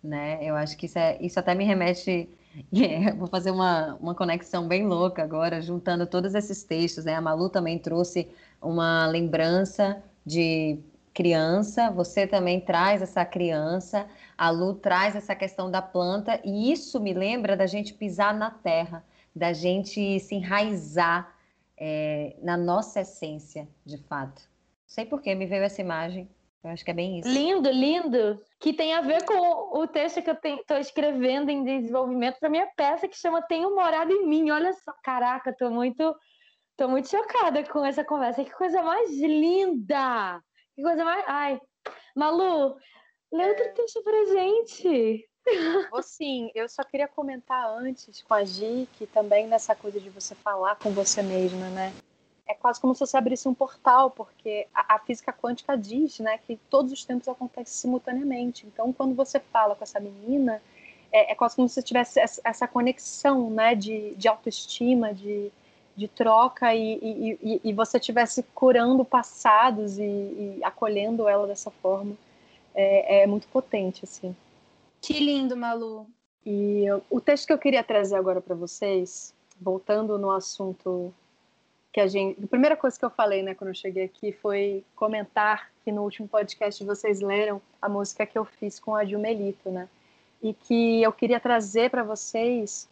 [0.00, 0.38] né?
[0.42, 2.28] Eu acho que isso, é, isso até me remete.
[2.72, 7.04] Yeah, vou fazer uma, uma conexão bem louca agora, juntando todos esses textos.
[7.04, 7.14] Né?
[7.14, 8.28] A Malu também trouxe
[8.60, 10.78] uma lembrança de
[11.12, 16.98] criança, você também traz essa criança, a Lu traz essa questão da planta, e isso
[16.98, 21.34] me lembra da gente pisar na terra, da gente se enraizar
[21.76, 24.40] é, na nossa essência, de fato.
[24.40, 26.28] Não sei por que me veio essa imagem,
[26.64, 27.28] eu acho que é bem isso.
[27.28, 28.40] Lindo, lindo.
[28.60, 32.68] Que tem a ver com o texto que eu estou escrevendo em desenvolvimento para minha
[32.76, 34.50] peça que chama Tenho Morado em Mim.
[34.50, 36.14] Olha só, caraca, estou muito,
[36.76, 38.44] tô muito chocada com essa conversa.
[38.44, 40.40] Que coisa mais linda!
[40.74, 41.24] Que coisa mais.
[41.26, 41.60] Ai.
[42.14, 42.76] Malu,
[43.32, 45.28] lê outro texto pra gente.
[45.90, 50.08] Vou sim, eu só queria comentar antes com a Gi, que também nessa coisa de
[50.08, 51.92] você falar com você mesma, né?
[52.46, 56.38] É quase como se você abrisse um portal, porque a, a, física quântica diz né,
[56.38, 58.66] que todos os tempos acontecem simultaneamente.
[58.66, 60.60] Então, quando você fala com essa menina,
[61.12, 65.50] é, é quase como se você tivesse essa, conexão né, de, de autoestima, de,
[65.94, 72.16] de troca, e, e, e, você estivesse curando passados e, e, acolhendo ela dessa forma.
[72.74, 74.34] É, é muito potente, assim.
[75.00, 76.06] Que lindo, Malu.
[76.44, 81.14] E o texto que eu queria trazer agora para vocês, voltando no assunto
[81.92, 82.42] que a gente.
[82.42, 86.02] A primeira coisa que eu falei, né, quando eu cheguei aqui, foi comentar que no
[86.02, 89.88] último podcast vocês leram a música que eu fiz com a Melito, né?
[90.42, 92.88] E que eu queria trazer para vocês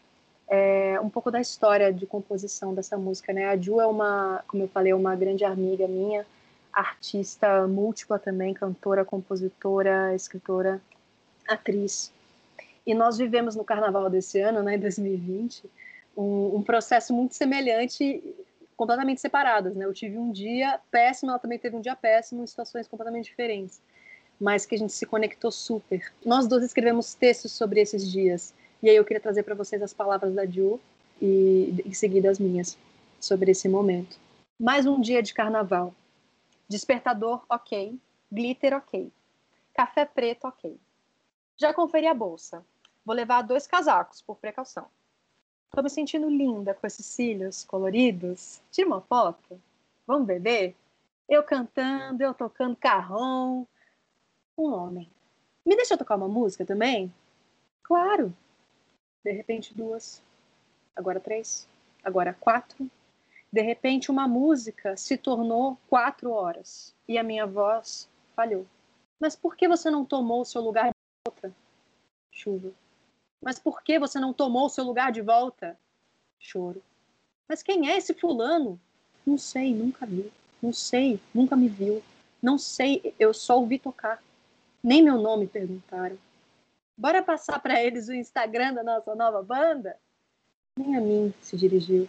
[0.47, 3.47] é, um pouco da história de composição dessa música, né?
[3.49, 6.27] A Ju é uma, como eu falei, uma grande amiga minha,
[6.73, 10.81] artista múltipla também, cantora, compositora, escritora,
[11.49, 12.13] atriz.
[12.87, 15.65] E nós vivemos no carnaval desse ano, né, 2020,
[16.17, 18.23] um, um processo muito semelhante
[18.81, 19.85] completamente separadas, né?
[19.85, 23.79] Eu tive um dia péssimo, ela também teve um dia péssimo, em situações completamente diferentes,
[24.41, 26.11] mas que a gente se conectou super.
[26.25, 29.93] Nós dois escrevemos textos sobre esses dias, e aí eu queria trazer para vocês as
[29.93, 30.81] palavras da Ju
[31.21, 32.79] e em seguida as minhas
[33.21, 34.17] sobre esse momento.
[34.59, 35.95] Mais um dia de carnaval.
[36.67, 38.01] Despertador, ok.
[38.33, 39.13] Glitter, ok.
[39.75, 40.75] Café preto, ok.
[41.59, 42.65] Já conferi a bolsa.
[43.05, 44.87] Vou levar dois casacos, por precaução.
[45.71, 48.61] Tô me sentindo linda com esses cílios coloridos.
[48.73, 49.61] Tira uma foto.
[50.05, 50.75] Vamos beber?
[51.29, 53.67] Eu cantando, eu tocando carrão.
[54.59, 55.09] Um homem.
[55.65, 57.13] Me deixa tocar uma música também?
[57.85, 58.35] Claro.
[59.25, 60.21] De repente, duas.
[60.97, 61.69] Agora três.
[62.03, 62.91] Agora quatro.
[63.53, 66.93] De repente, uma música se tornou quatro horas.
[67.07, 68.67] E a minha voz falhou.
[69.21, 70.91] Mas por que você não tomou o seu lugar
[71.29, 71.55] outra?
[72.33, 72.73] Chuva.
[73.43, 75.79] Mas por que você não tomou o seu lugar de volta?
[76.39, 76.83] Choro.
[77.49, 78.79] Mas quem é esse fulano?
[79.27, 80.31] Não sei, nunca vi.
[80.63, 82.03] Não sei, nunca me viu.
[82.43, 84.23] Não sei, eu só ouvi tocar.
[84.83, 86.19] Nem meu nome perguntaram.
[86.97, 89.97] Bora passar para eles o Instagram da nossa nova banda?
[90.77, 92.09] Nem a mim se dirigiu.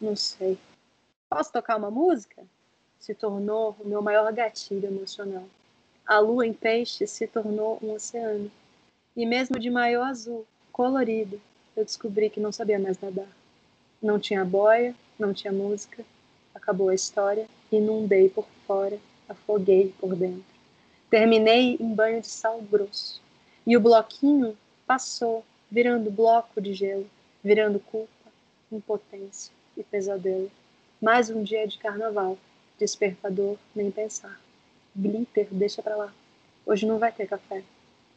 [0.00, 0.58] Não sei.
[1.28, 2.44] Posso tocar uma música?
[2.98, 5.46] Se tornou o meu maior gatilho emocional.
[6.06, 8.50] A lua em peixe se tornou um oceano.
[9.16, 11.40] E mesmo de maiô azul, colorido,
[11.74, 13.34] eu descobri que não sabia mais nadar.
[14.02, 16.04] Não tinha boia, não tinha música,
[16.54, 20.44] acabou a história, inundei por fora, afoguei por dentro.
[21.08, 23.22] Terminei em banho de sal grosso.
[23.66, 24.54] E o bloquinho
[24.86, 27.08] passou, virando bloco de gelo,
[27.42, 28.30] virando culpa,
[28.70, 30.50] impotência e pesadelo.
[31.00, 32.36] Mais um dia de carnaval,
[32.78, 34.38] despertador, nem pensar.
[34.94, 36.12] Glitter, deixa pra lá.
[36.66, 37.64] Hoje não vai ter café.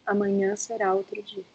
[0.06, 1.46] Amanhã será outro dia.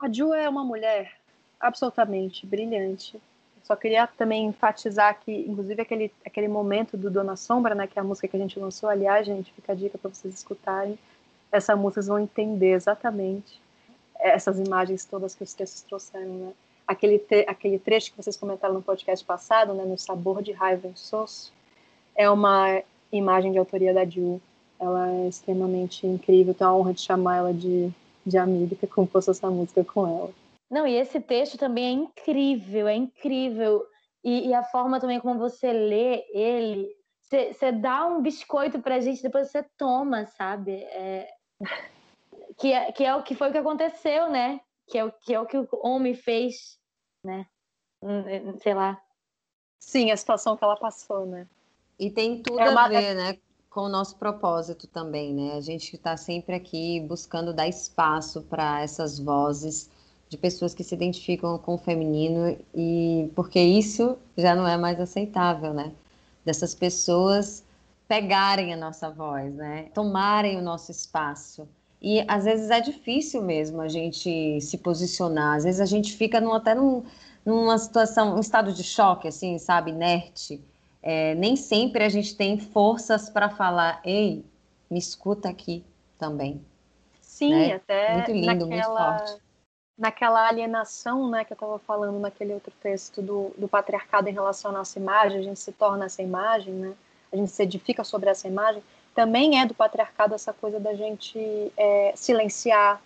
[0.00, 1.12] A Ju é uma mulher
[1.60, 3.20] absolutamente brilhante.
[3.62, 8.02] Só queria também enfatizar que, inclusive, aquele, aquele momento do Dona Sombra, né, que é
[8.02, 10.98] a música que a gente lançou, aliás, gente, fica a dica para vocês escutarem.
[11.52, 13.60] Essa música vocês vão entender exatamente
[14.18, 16.52] essas imagens todas que os textos trouxeram, né?
[16.86, 20.90] Aquele, tre aquele trecho que vocês comentaram no podcast passado, né, no Sabor de Raiva
[20.94, 21.52] Soço,
[22.16, 22.82] é uma
[23.12, 24.40] imagem de autoria da Ju.
[24.78, 27.92] Ela é extremamente incrível, tenho a honra de chamar ela de
[28.24, 30.32] de amiga que compôs essa música com ela.
[30.70, 33.84] Não, e esse texto também é incrível, é incrível.
[34.22, 36.88] E, e a forma também como você lê ele,
[37.22, 40.72] você dá um biscoito pra gente, depois você toma, sabe?
[40.72, 41.28] É,
[42.58, 44.60] que, é, que é o que foi o que aconteceu, né?
[44.88, 46.78] Que é o que, é o, que o homem fez,
[47.24, 47.46] né?
[48.02, 49.00] Hum, sei lá.
[49.78, 51.48] Sim, a situação que ela passou, né?
[51.98, 52.84] E tem tudo é uma...
[52.84, 53.38] a ver, né?
[53.70, 55.54] Com o nosso propósito também, né?
[55.56, 59.88] A gente está sempre aqui buscando dar espaço para essas vozes
[60.28, 65.00] de pessoas que se identificam com o feminino e porque isso já não é mais
[65.00, 65.92] aceitável, né?
[66.44, 67.64] Dessas pessoas
[68.08, 69.84] pegarem a nossa voz, né?
[69.94, 71.68] Tomarem o nosso espaço.
[72.02, 75.58] E às vezes é difícil mesmo a gente se posicionar.
[75.58, 77.04] Às vezes a gente fica num, até num,
[77.44, 80.60] numa situação, um estado de choque, assim, sabe, inerte
[81.02, 84.44] é, nem sempre a gente tem forças para falar, ei,
[84.90, 85.84] me escuta aqui
[86.18, 86.64] também.
[87.20, 87.74] Sim, né?
[87.74, 89.42] até muito lindo, naquela, muito forte.
[89.96, 94.70] Naquela alienação, né, que eu estava falando naquele outro texto do, do patriarcado em relação
[94.70, 96.94] à nossa imagem, a gente se torna essa imagem, né?
[97.32, 98.82] A gente se edifica sobre essa imagem.
[99.14, 103.00] Também é do patriarcado essa coisa da gente é, silenciar,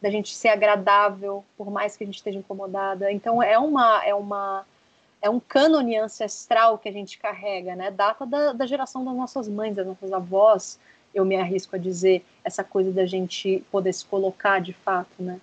[0.00, 3.10] da gente ser agradável, por mais que a gente esteja incomodada.
[3.12, 4.64] Então é uma é uma
[5.20, 7.90] é um cânone ancestral que a gente carrega, né?
[7.90, 10.78] Data da, da geração das nossas mães, das nossas avós,
[11.14, 15.40] eu me arrisco a dizer, essa coisa da gente poder se colocar de fato, né?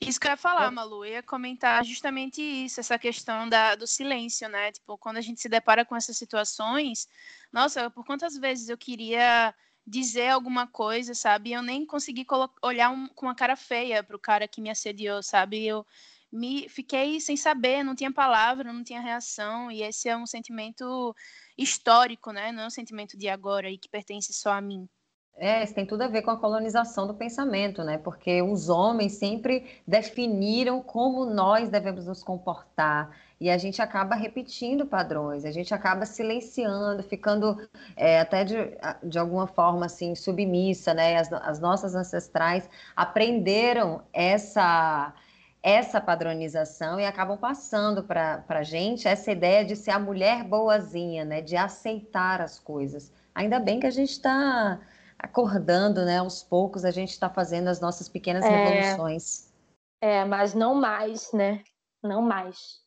[0.00, 3.86] Isso que eu ia falar, Malu, eu ia comentar justamente isso, essa questão da, do
[3.86, 4.72] silêncio, né?
[4.72, 7.06] Tipo, quando a gente se depara com essas situações,
[7.52, 9.54] nossa, por quantas vezes eu queria
[9.86, 11.52] dizer alguma coisa, sabe?
[11.52, 12.26] Eu nem consegui
[12.62, 15.66] olhar um, com uma cara feia para o cara que me assediou, sabe?
[15.66, 15.84] Eu
[16.32, 21.14] me fiquei sem saber, não tinha palavra, não tinha reação, e esse é um sentimento
[21.56, 22.52] histórico, né?
[22.52, 24.88] Não é um sentimento de agora e que pertence só a mim.
[25.36, 27.96] É, isso tem tudo a ver com a colonização do pensamento, né?
[27.96, 33.10] Porque os homens sempre definiram como nós devemos nos comportar
[33.40, 37.56] e a gente acaba repetindo padrões, a gente acaba silenciando, ficando
[37.96, 38.54] é, até de,
[39.02, 41.16] de alguma forma assim submissa, né?
[41.16, 45.14] As, as nossas ancestrais aprenderam essa
[45.62, 51.24] essa padronização e acabam passando para a gente essa ideia de ser a mulher boazinha,
[51.24, 51.42] né?
[51.42, 53.12] De aceitar as coisas.
[53.34, 54.80] Ainda bem que a gente está
[55.18, 56.18] acordando, né?
[56.18, 59.52] Aos poucos a gente está fazendo as nossas pequenas é, revoluções.
[60.00, 61.62] É, mas não mais, né?
[62.02, 62.80] Não mais.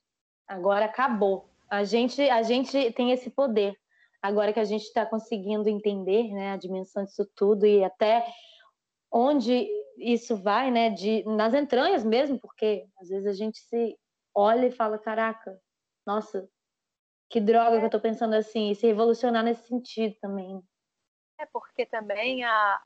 [0.47, 1.49] Agora acabou.
[1.69, 3.75] A gente, a gente tem esse poder.
[4.21, 8.25] Agora que a gente está conseguindo entender, né, a dimensão disso tudo e até
[9.11, 9.67] onde
[9.97, 13.97] isso vai, né, de nas entranhas mesmo, porque às vezes a gente se
[14.33, 15.59] olha e fala, caraca,
[16.05, 16.49] nossa,
[17.29, 20.61] que droga que eu tô pensando assim, e se revolucionar nesse sentido também.
[21.39, 22.81] É porque também a,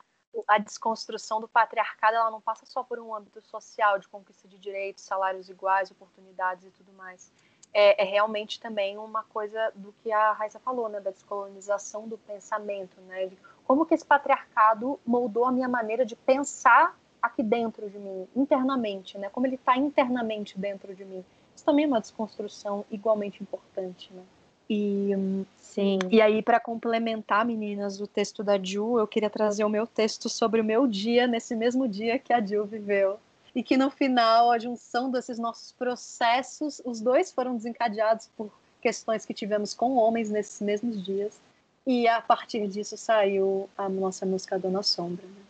[0.46, 4.58] a desconstrução do patriarcado ela não passa só por um âmbito social de conquista de
[4.58, 7.32] direitos, salários iguais, oportunidades e tudo mais.
[7.72, 12.16] É, é realmente também uma coisa do que a Raíssa falou, né, da descolonização do
[12.16, 13.30] pensamento, né,
[13.68, 19.18] como que esse patriarcado moldou a minha maneira de pensar aqui dentro de mim, internamente,
[19.18, 21.22] né, como ele está internamente dentro de mim.
[21.54, 24.22] Isso também é uma desconstrução igualmente importante, né.
[24.70, 25.98] E, Sim.
[26.10, 30.28] e aí, para complementar, meninas, o texto da Ju, eu queria trazer o meu texto
[30.28, 33.18] sobre o meu dia, nesse mesmo dia que a Ju viveu.
[33.54, 38.50] E que no final, a junção desses nossos processos, os dois foram desencadeados por
[38.80, 41.40] questões que tivemos com homens nesses mesmos dias.
[41.90, 45.26] E a partir disso saiu a nossa música Dona Sombra.
[45.26, 45.42] Né?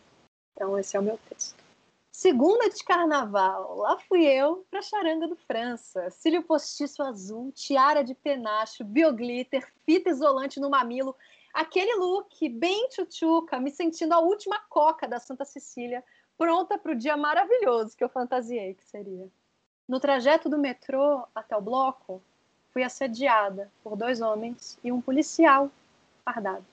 [0.53, 1.61] Então, esse é o meu texto.
[2.13, 6.09] Segunda de carnaval, lá fui eu para Charanga do França.
[6.09, 11.13] Cílio postiço azul, tiara de penacho, bioglitter, fita isolante no mamilo.
[11.53, 16.01] Aquele look bem tchutchuca, me sentindo a última coca da Santa Cecília,
[16.37, 19.27] pronta para o dia maravilhoso que eu fantasiei que seria.
[19.85, 22.23] No trajeto do metrô até o bloco,
[22.71, 25.69] fui assediada por dois homens e um policial
[26.29, 26.65] fardado.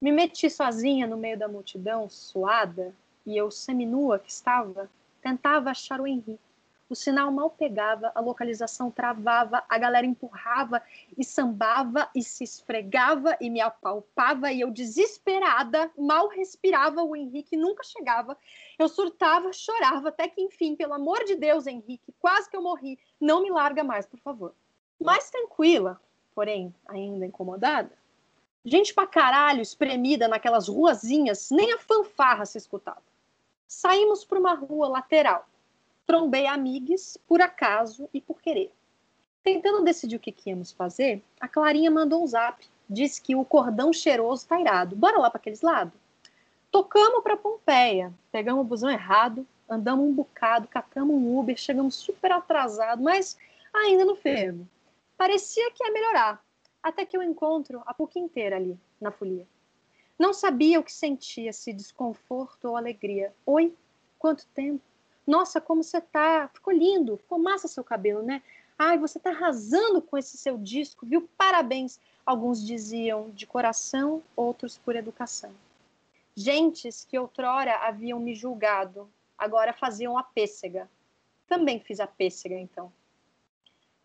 [0.00, 2.94] Me meti sozinha no meio da multidão, suada,
[3.26, 4.88] e eu, seminua que estava,
[5.20, 6.40] tentava achar o Henrique.
[6.88, 10.82] O sinal mal pegava, a localização travava, a galera empurrava
[11.16, 17.56] e sambava e se esfregava e me apalpava e eu desesperada, mal respirava, o Henrique
[17.56, 18.36] nunca chegava.
[18.78, 22.98] Eu surtava, chorava, até que enfim, pelo amor de Deus, Henrique, quase que eu morri,
[23.18, 24.52] não me larga mais, por favor.
[25.00, 25.98] Mais tranquila,
[26.34, 28.01] porém ainda incomodada,
[28.64, 33.02] gente pra caralho espremida naquelas ruazinhas, nem a fanfarra se escutava.
[33.66, 35.46] Saímos para uma rua lateral.
[36.06, 38.72] Trombei amigos por acaso e por querer.
[39.42, 42.64] Tentando decidir o que, que íamos fazer, a Clarinha mandou um zap.
[42.88, 44.94] Disse que o cordão cheiroso tá irado.
[44.94, 45.94] Bora lá para aqueles lados?
[46.70, 48.12] Tocamos para Pompeia.
[48.30, 53.36] Pegamos o busão errado, andamos um bocado, catamos um Uber, chegamos super atrasado, mas
[53.72, 54.68] ainda no fermo.
[55.16, 56.42] Parecia que ia melhorar,
[56.82, 59.46] até que eu encontro a PUC inteira ali, na folia.
[60.18, 63.32] Não sabia o que sentia, se desconforto ou alegria.
[63.46, 63.74] Oi,
[64.18, 64.82] quanto tempo?
[65.26, 66.48] Nossa, como você tá?
[66.52, 68.42] Ficou lindo, ficou massa seu cabelo, né?
[68.78, 71.28] Ai, você tá arrasando com esse seu disco, viu?
[71.36, 72.00] Parabéns.
[72.24, 75.52] Alguns diziam de coração, outros por educação.
[76.36, 80.88] Gentes que outrora haviam me julgado, agora faziam a pêssega.
[81.46, 82.92] Também fiz a pêssega, então.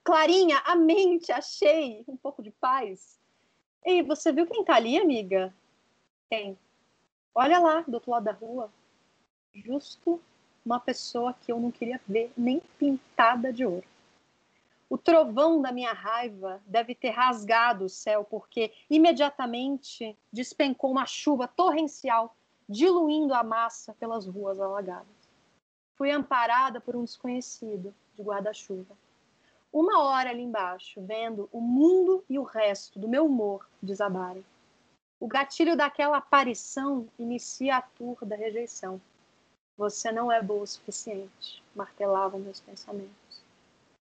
[0.07, 3.19] Clarinha, a mente, achei um pouco de paz.
[3.83, 5.53] Ei, você viu quem tá ali, amiga?
[6.29, 6.57] Tem.
[7.35, 8.71] Olha lá, do outro lado da rua.
[9.53, 10.21] Justo
[10.65, 13.83] uma pessoa que eu não queria ver nem pintada de ouro.
[14.89, 21.49] O trovão da minha raiva deve ter rasgado o céu, porque imediatamente despencou uma chuva
[21.49, 22.33] torrencial,
[22.69, 25.29] diluindo a massa pelas ruas alagadas.
[25.95, 28.95] Fui amparada por um desconhecido de guarda-chuva.
[29.79, 34.43] Uma hora ali embaixo, vendo o mundo e o resto do meu humor desabarem.
[35.19, 38.99] O gatilho daquela aparição inicia a tour da rejeição.
[39.77, 43.43] Você não é boa o suficiente, martelavam meus pensamentos.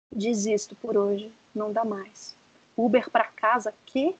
[0.08, 2.36] Desisto por hoje, não dá mais.
[2.76, 4.14] Uber para casa, que?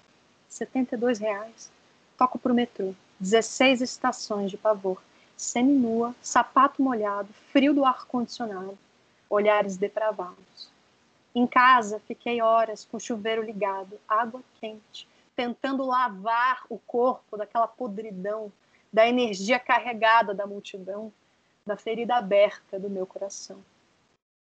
[0.49, 1.71] 72 reais.
[2.19, 2.93] Toco pro metrô.
[3.21, 5.01] 16 estações de pavor.
[5.37, 8.77] Seminua, sapato molhado, frio do ar-condicionado.
[9.31, 10.75] olhares depravados.
[11.39, 15.07] Em casa, fiquei horas com o chuveiro ligado, água quente,
[15.37, 18.51] tentando lavar o corpo daquela podridão,
[18.91, 21.12] da energia carregada da multidão,
[21.66, 23.62] da ferida aberta do meu coração.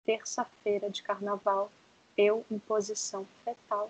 [0.06, 1.72] Terça-feira de carnaval,
[2.16, 3.90] eu em posição fetal,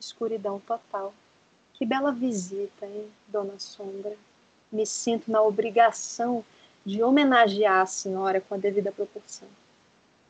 [0.00, 1.12] escuridão total.
[1.74, 4.16] Que bela visita, hein, Dona Sombra?
[4.72, 6.42] Me sinto na obrigação
[6.86, 9.59] de homenagear a senhora com a devida proporção.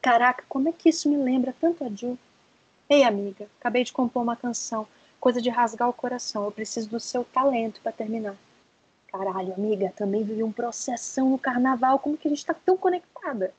[0.00, 2.18] Caraca, como é que isso me lembra tanto a Ju?
[2.88, 4.86] Ei, amiga, acabei de compor uma canção,
[5.20, 6.44] coisa de rasgar o coração.
[6.44, 8.36] Eu preciso do seu talento para terminar.
[9.08, 11.98] Caralho, amiga, também vivi um processão no carnaval.
[11.98, 13.52] Como que a gente tá tão conectada?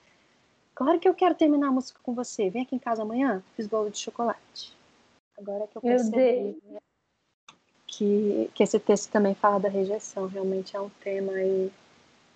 [0.74, 2.50] Claro que eu quero terminar a música com você.
[2.50, 3.44] Vem aqui em casa amanhã.
[3.56, 4.76] Fiz bolo de chocolate.
[5.38, 6.58] Agora que eu percebi
[7.86, 10.28] que, que esse texto também fala da rejeição.
[10.28, 11.72] Realmente é um tema e,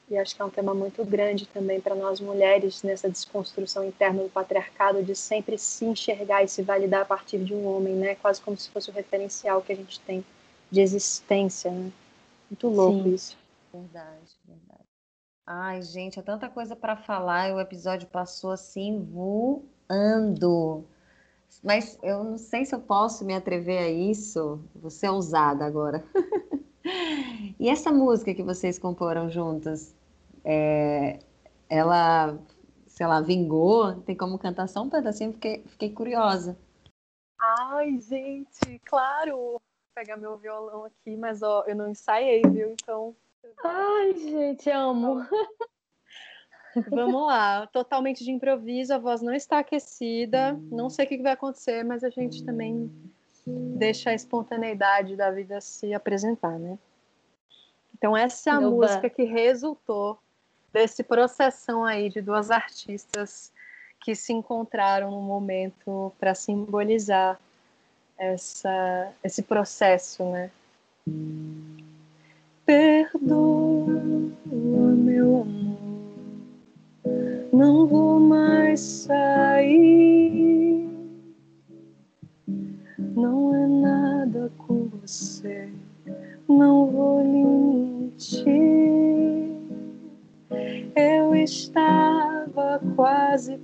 [0.09, 4.23] e acho que é um tema muito grande também para nós mulheres nessa desconstrução interna
[4.23, 8.15] do patriarcado de sempre se enxergar e se validar a partir de um homem, né?
[8.15, 10.23] Quase como se fosse o referencial que a gente tem
[10.69, 11.91] de existência, né?
[12.49, 13.13] Muito louco Sim.
[13.13, 13.37] isso.
[13.73, 14.85] Verdade, verdade.
[15.47, 20.83] Ai, gente, é tanta coisa para falar e o episódio passou assim voando.
[21.63, 24.59] Mas eu não sei se eu posso me atrever a isso.
[24.75, 26.03] Você é ousada agora.
[27.59, 29.94] e essa música que vocês comporam juntas,
[30.45, 31.19] é,
[31.69, 32.37] ela,
[32.87, 34.01] sei lá, vingou?
[34.01, 35.33] Tem como cantar só um pedacinho?
[35.33, 36.57] Fiquei, fiquei curiosa.
[37.39, 39.35] Ai, gente, claro!
[39.35, 39.61] Vou
[39.93, 42.71] pegar meu violão aqui, mas ó, eu não ensaiei, viu?
[42.71, 43.15] Então
[43.63, 45.25] Ai, gente, amo.
[46.91, 51.31] Vamos lá, totalmente de improviso, a voz não está aquecida, não sei o que vai
[51.31, 52.91] acontecer, mas a gente também
[53.47, 56.77] deixa a espontaneidade da vida se apresentar, né?
[57.97, 58.69] Então essa é a Oba.
[58.69, 60.19] música que resultou
[60.75, 63.49] desse processão aí de duas artistas
[64.01, 67.39] que se encontraram no momento para simbolizar
[68.17, 70.51] essa, esse processo, né?
[72.65, 74.01] Perdoa,
[74.45, 75.77] meu amor,
[77.53, 79.95] não vou mais sair.
[82.99, 85.69] Não é nada com você,
[86.49, 87.04] não vou
[93.45, 93.59] quase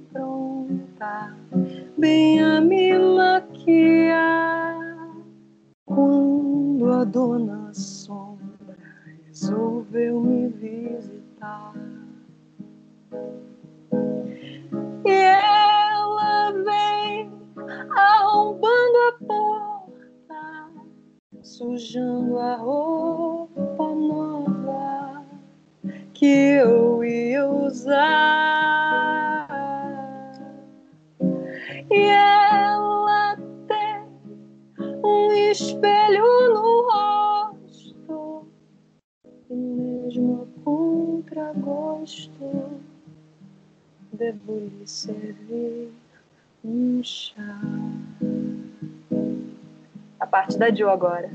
[50.62, 51.32] da agora.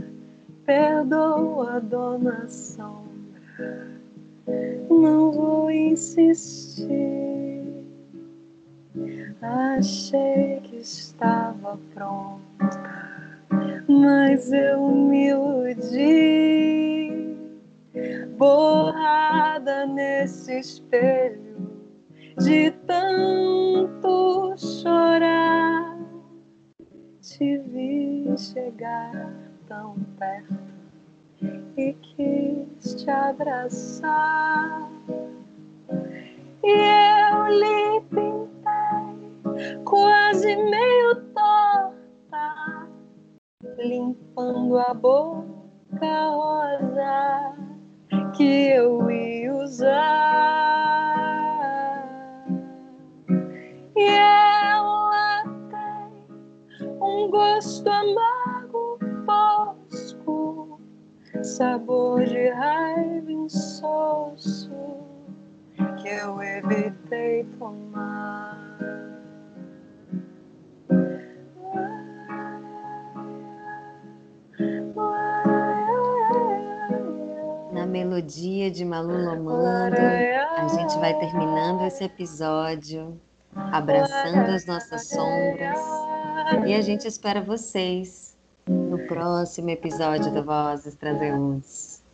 [0.65, 3.89] Perdoa, dona Sombra,
[4.89, 6.87] não vou insistir.
[9.43, 13.41] Achei que estava pronta,
[13.89, 17.37] mas eu me iludi
[18.39, 21.57] borrada nesse espelho
[22.39, 25.97] de tanto chorar.
[27.21, 27.86] Te vi
[28.37, 29.33] chegar
[29.67, 30.55] tão perto
[31.77, 34.91] e quis te abraçar.
[36.63, 42.89] E eu lhe pintei quase meio torta,
[43.79, 47.57] limpando a boca rosa
[48.37, 50.66] que eu ia usar.
[57.31, 60.81] Gosto amargo, fosco,
[61.43, 64.71] sabor de raiva insosso
[65.99, 68.67] que eu evitei tomar.
[77.97, 83.19] melodia de Malu Lomando, a gente vai terminando esse episódio,
[83.55, 86.16] abraçando as nossas sombras.
[86.67, 88.37] E a gente espera vocês
[88.69, 92.05] no próximo episódio do Vozes Transeuntes.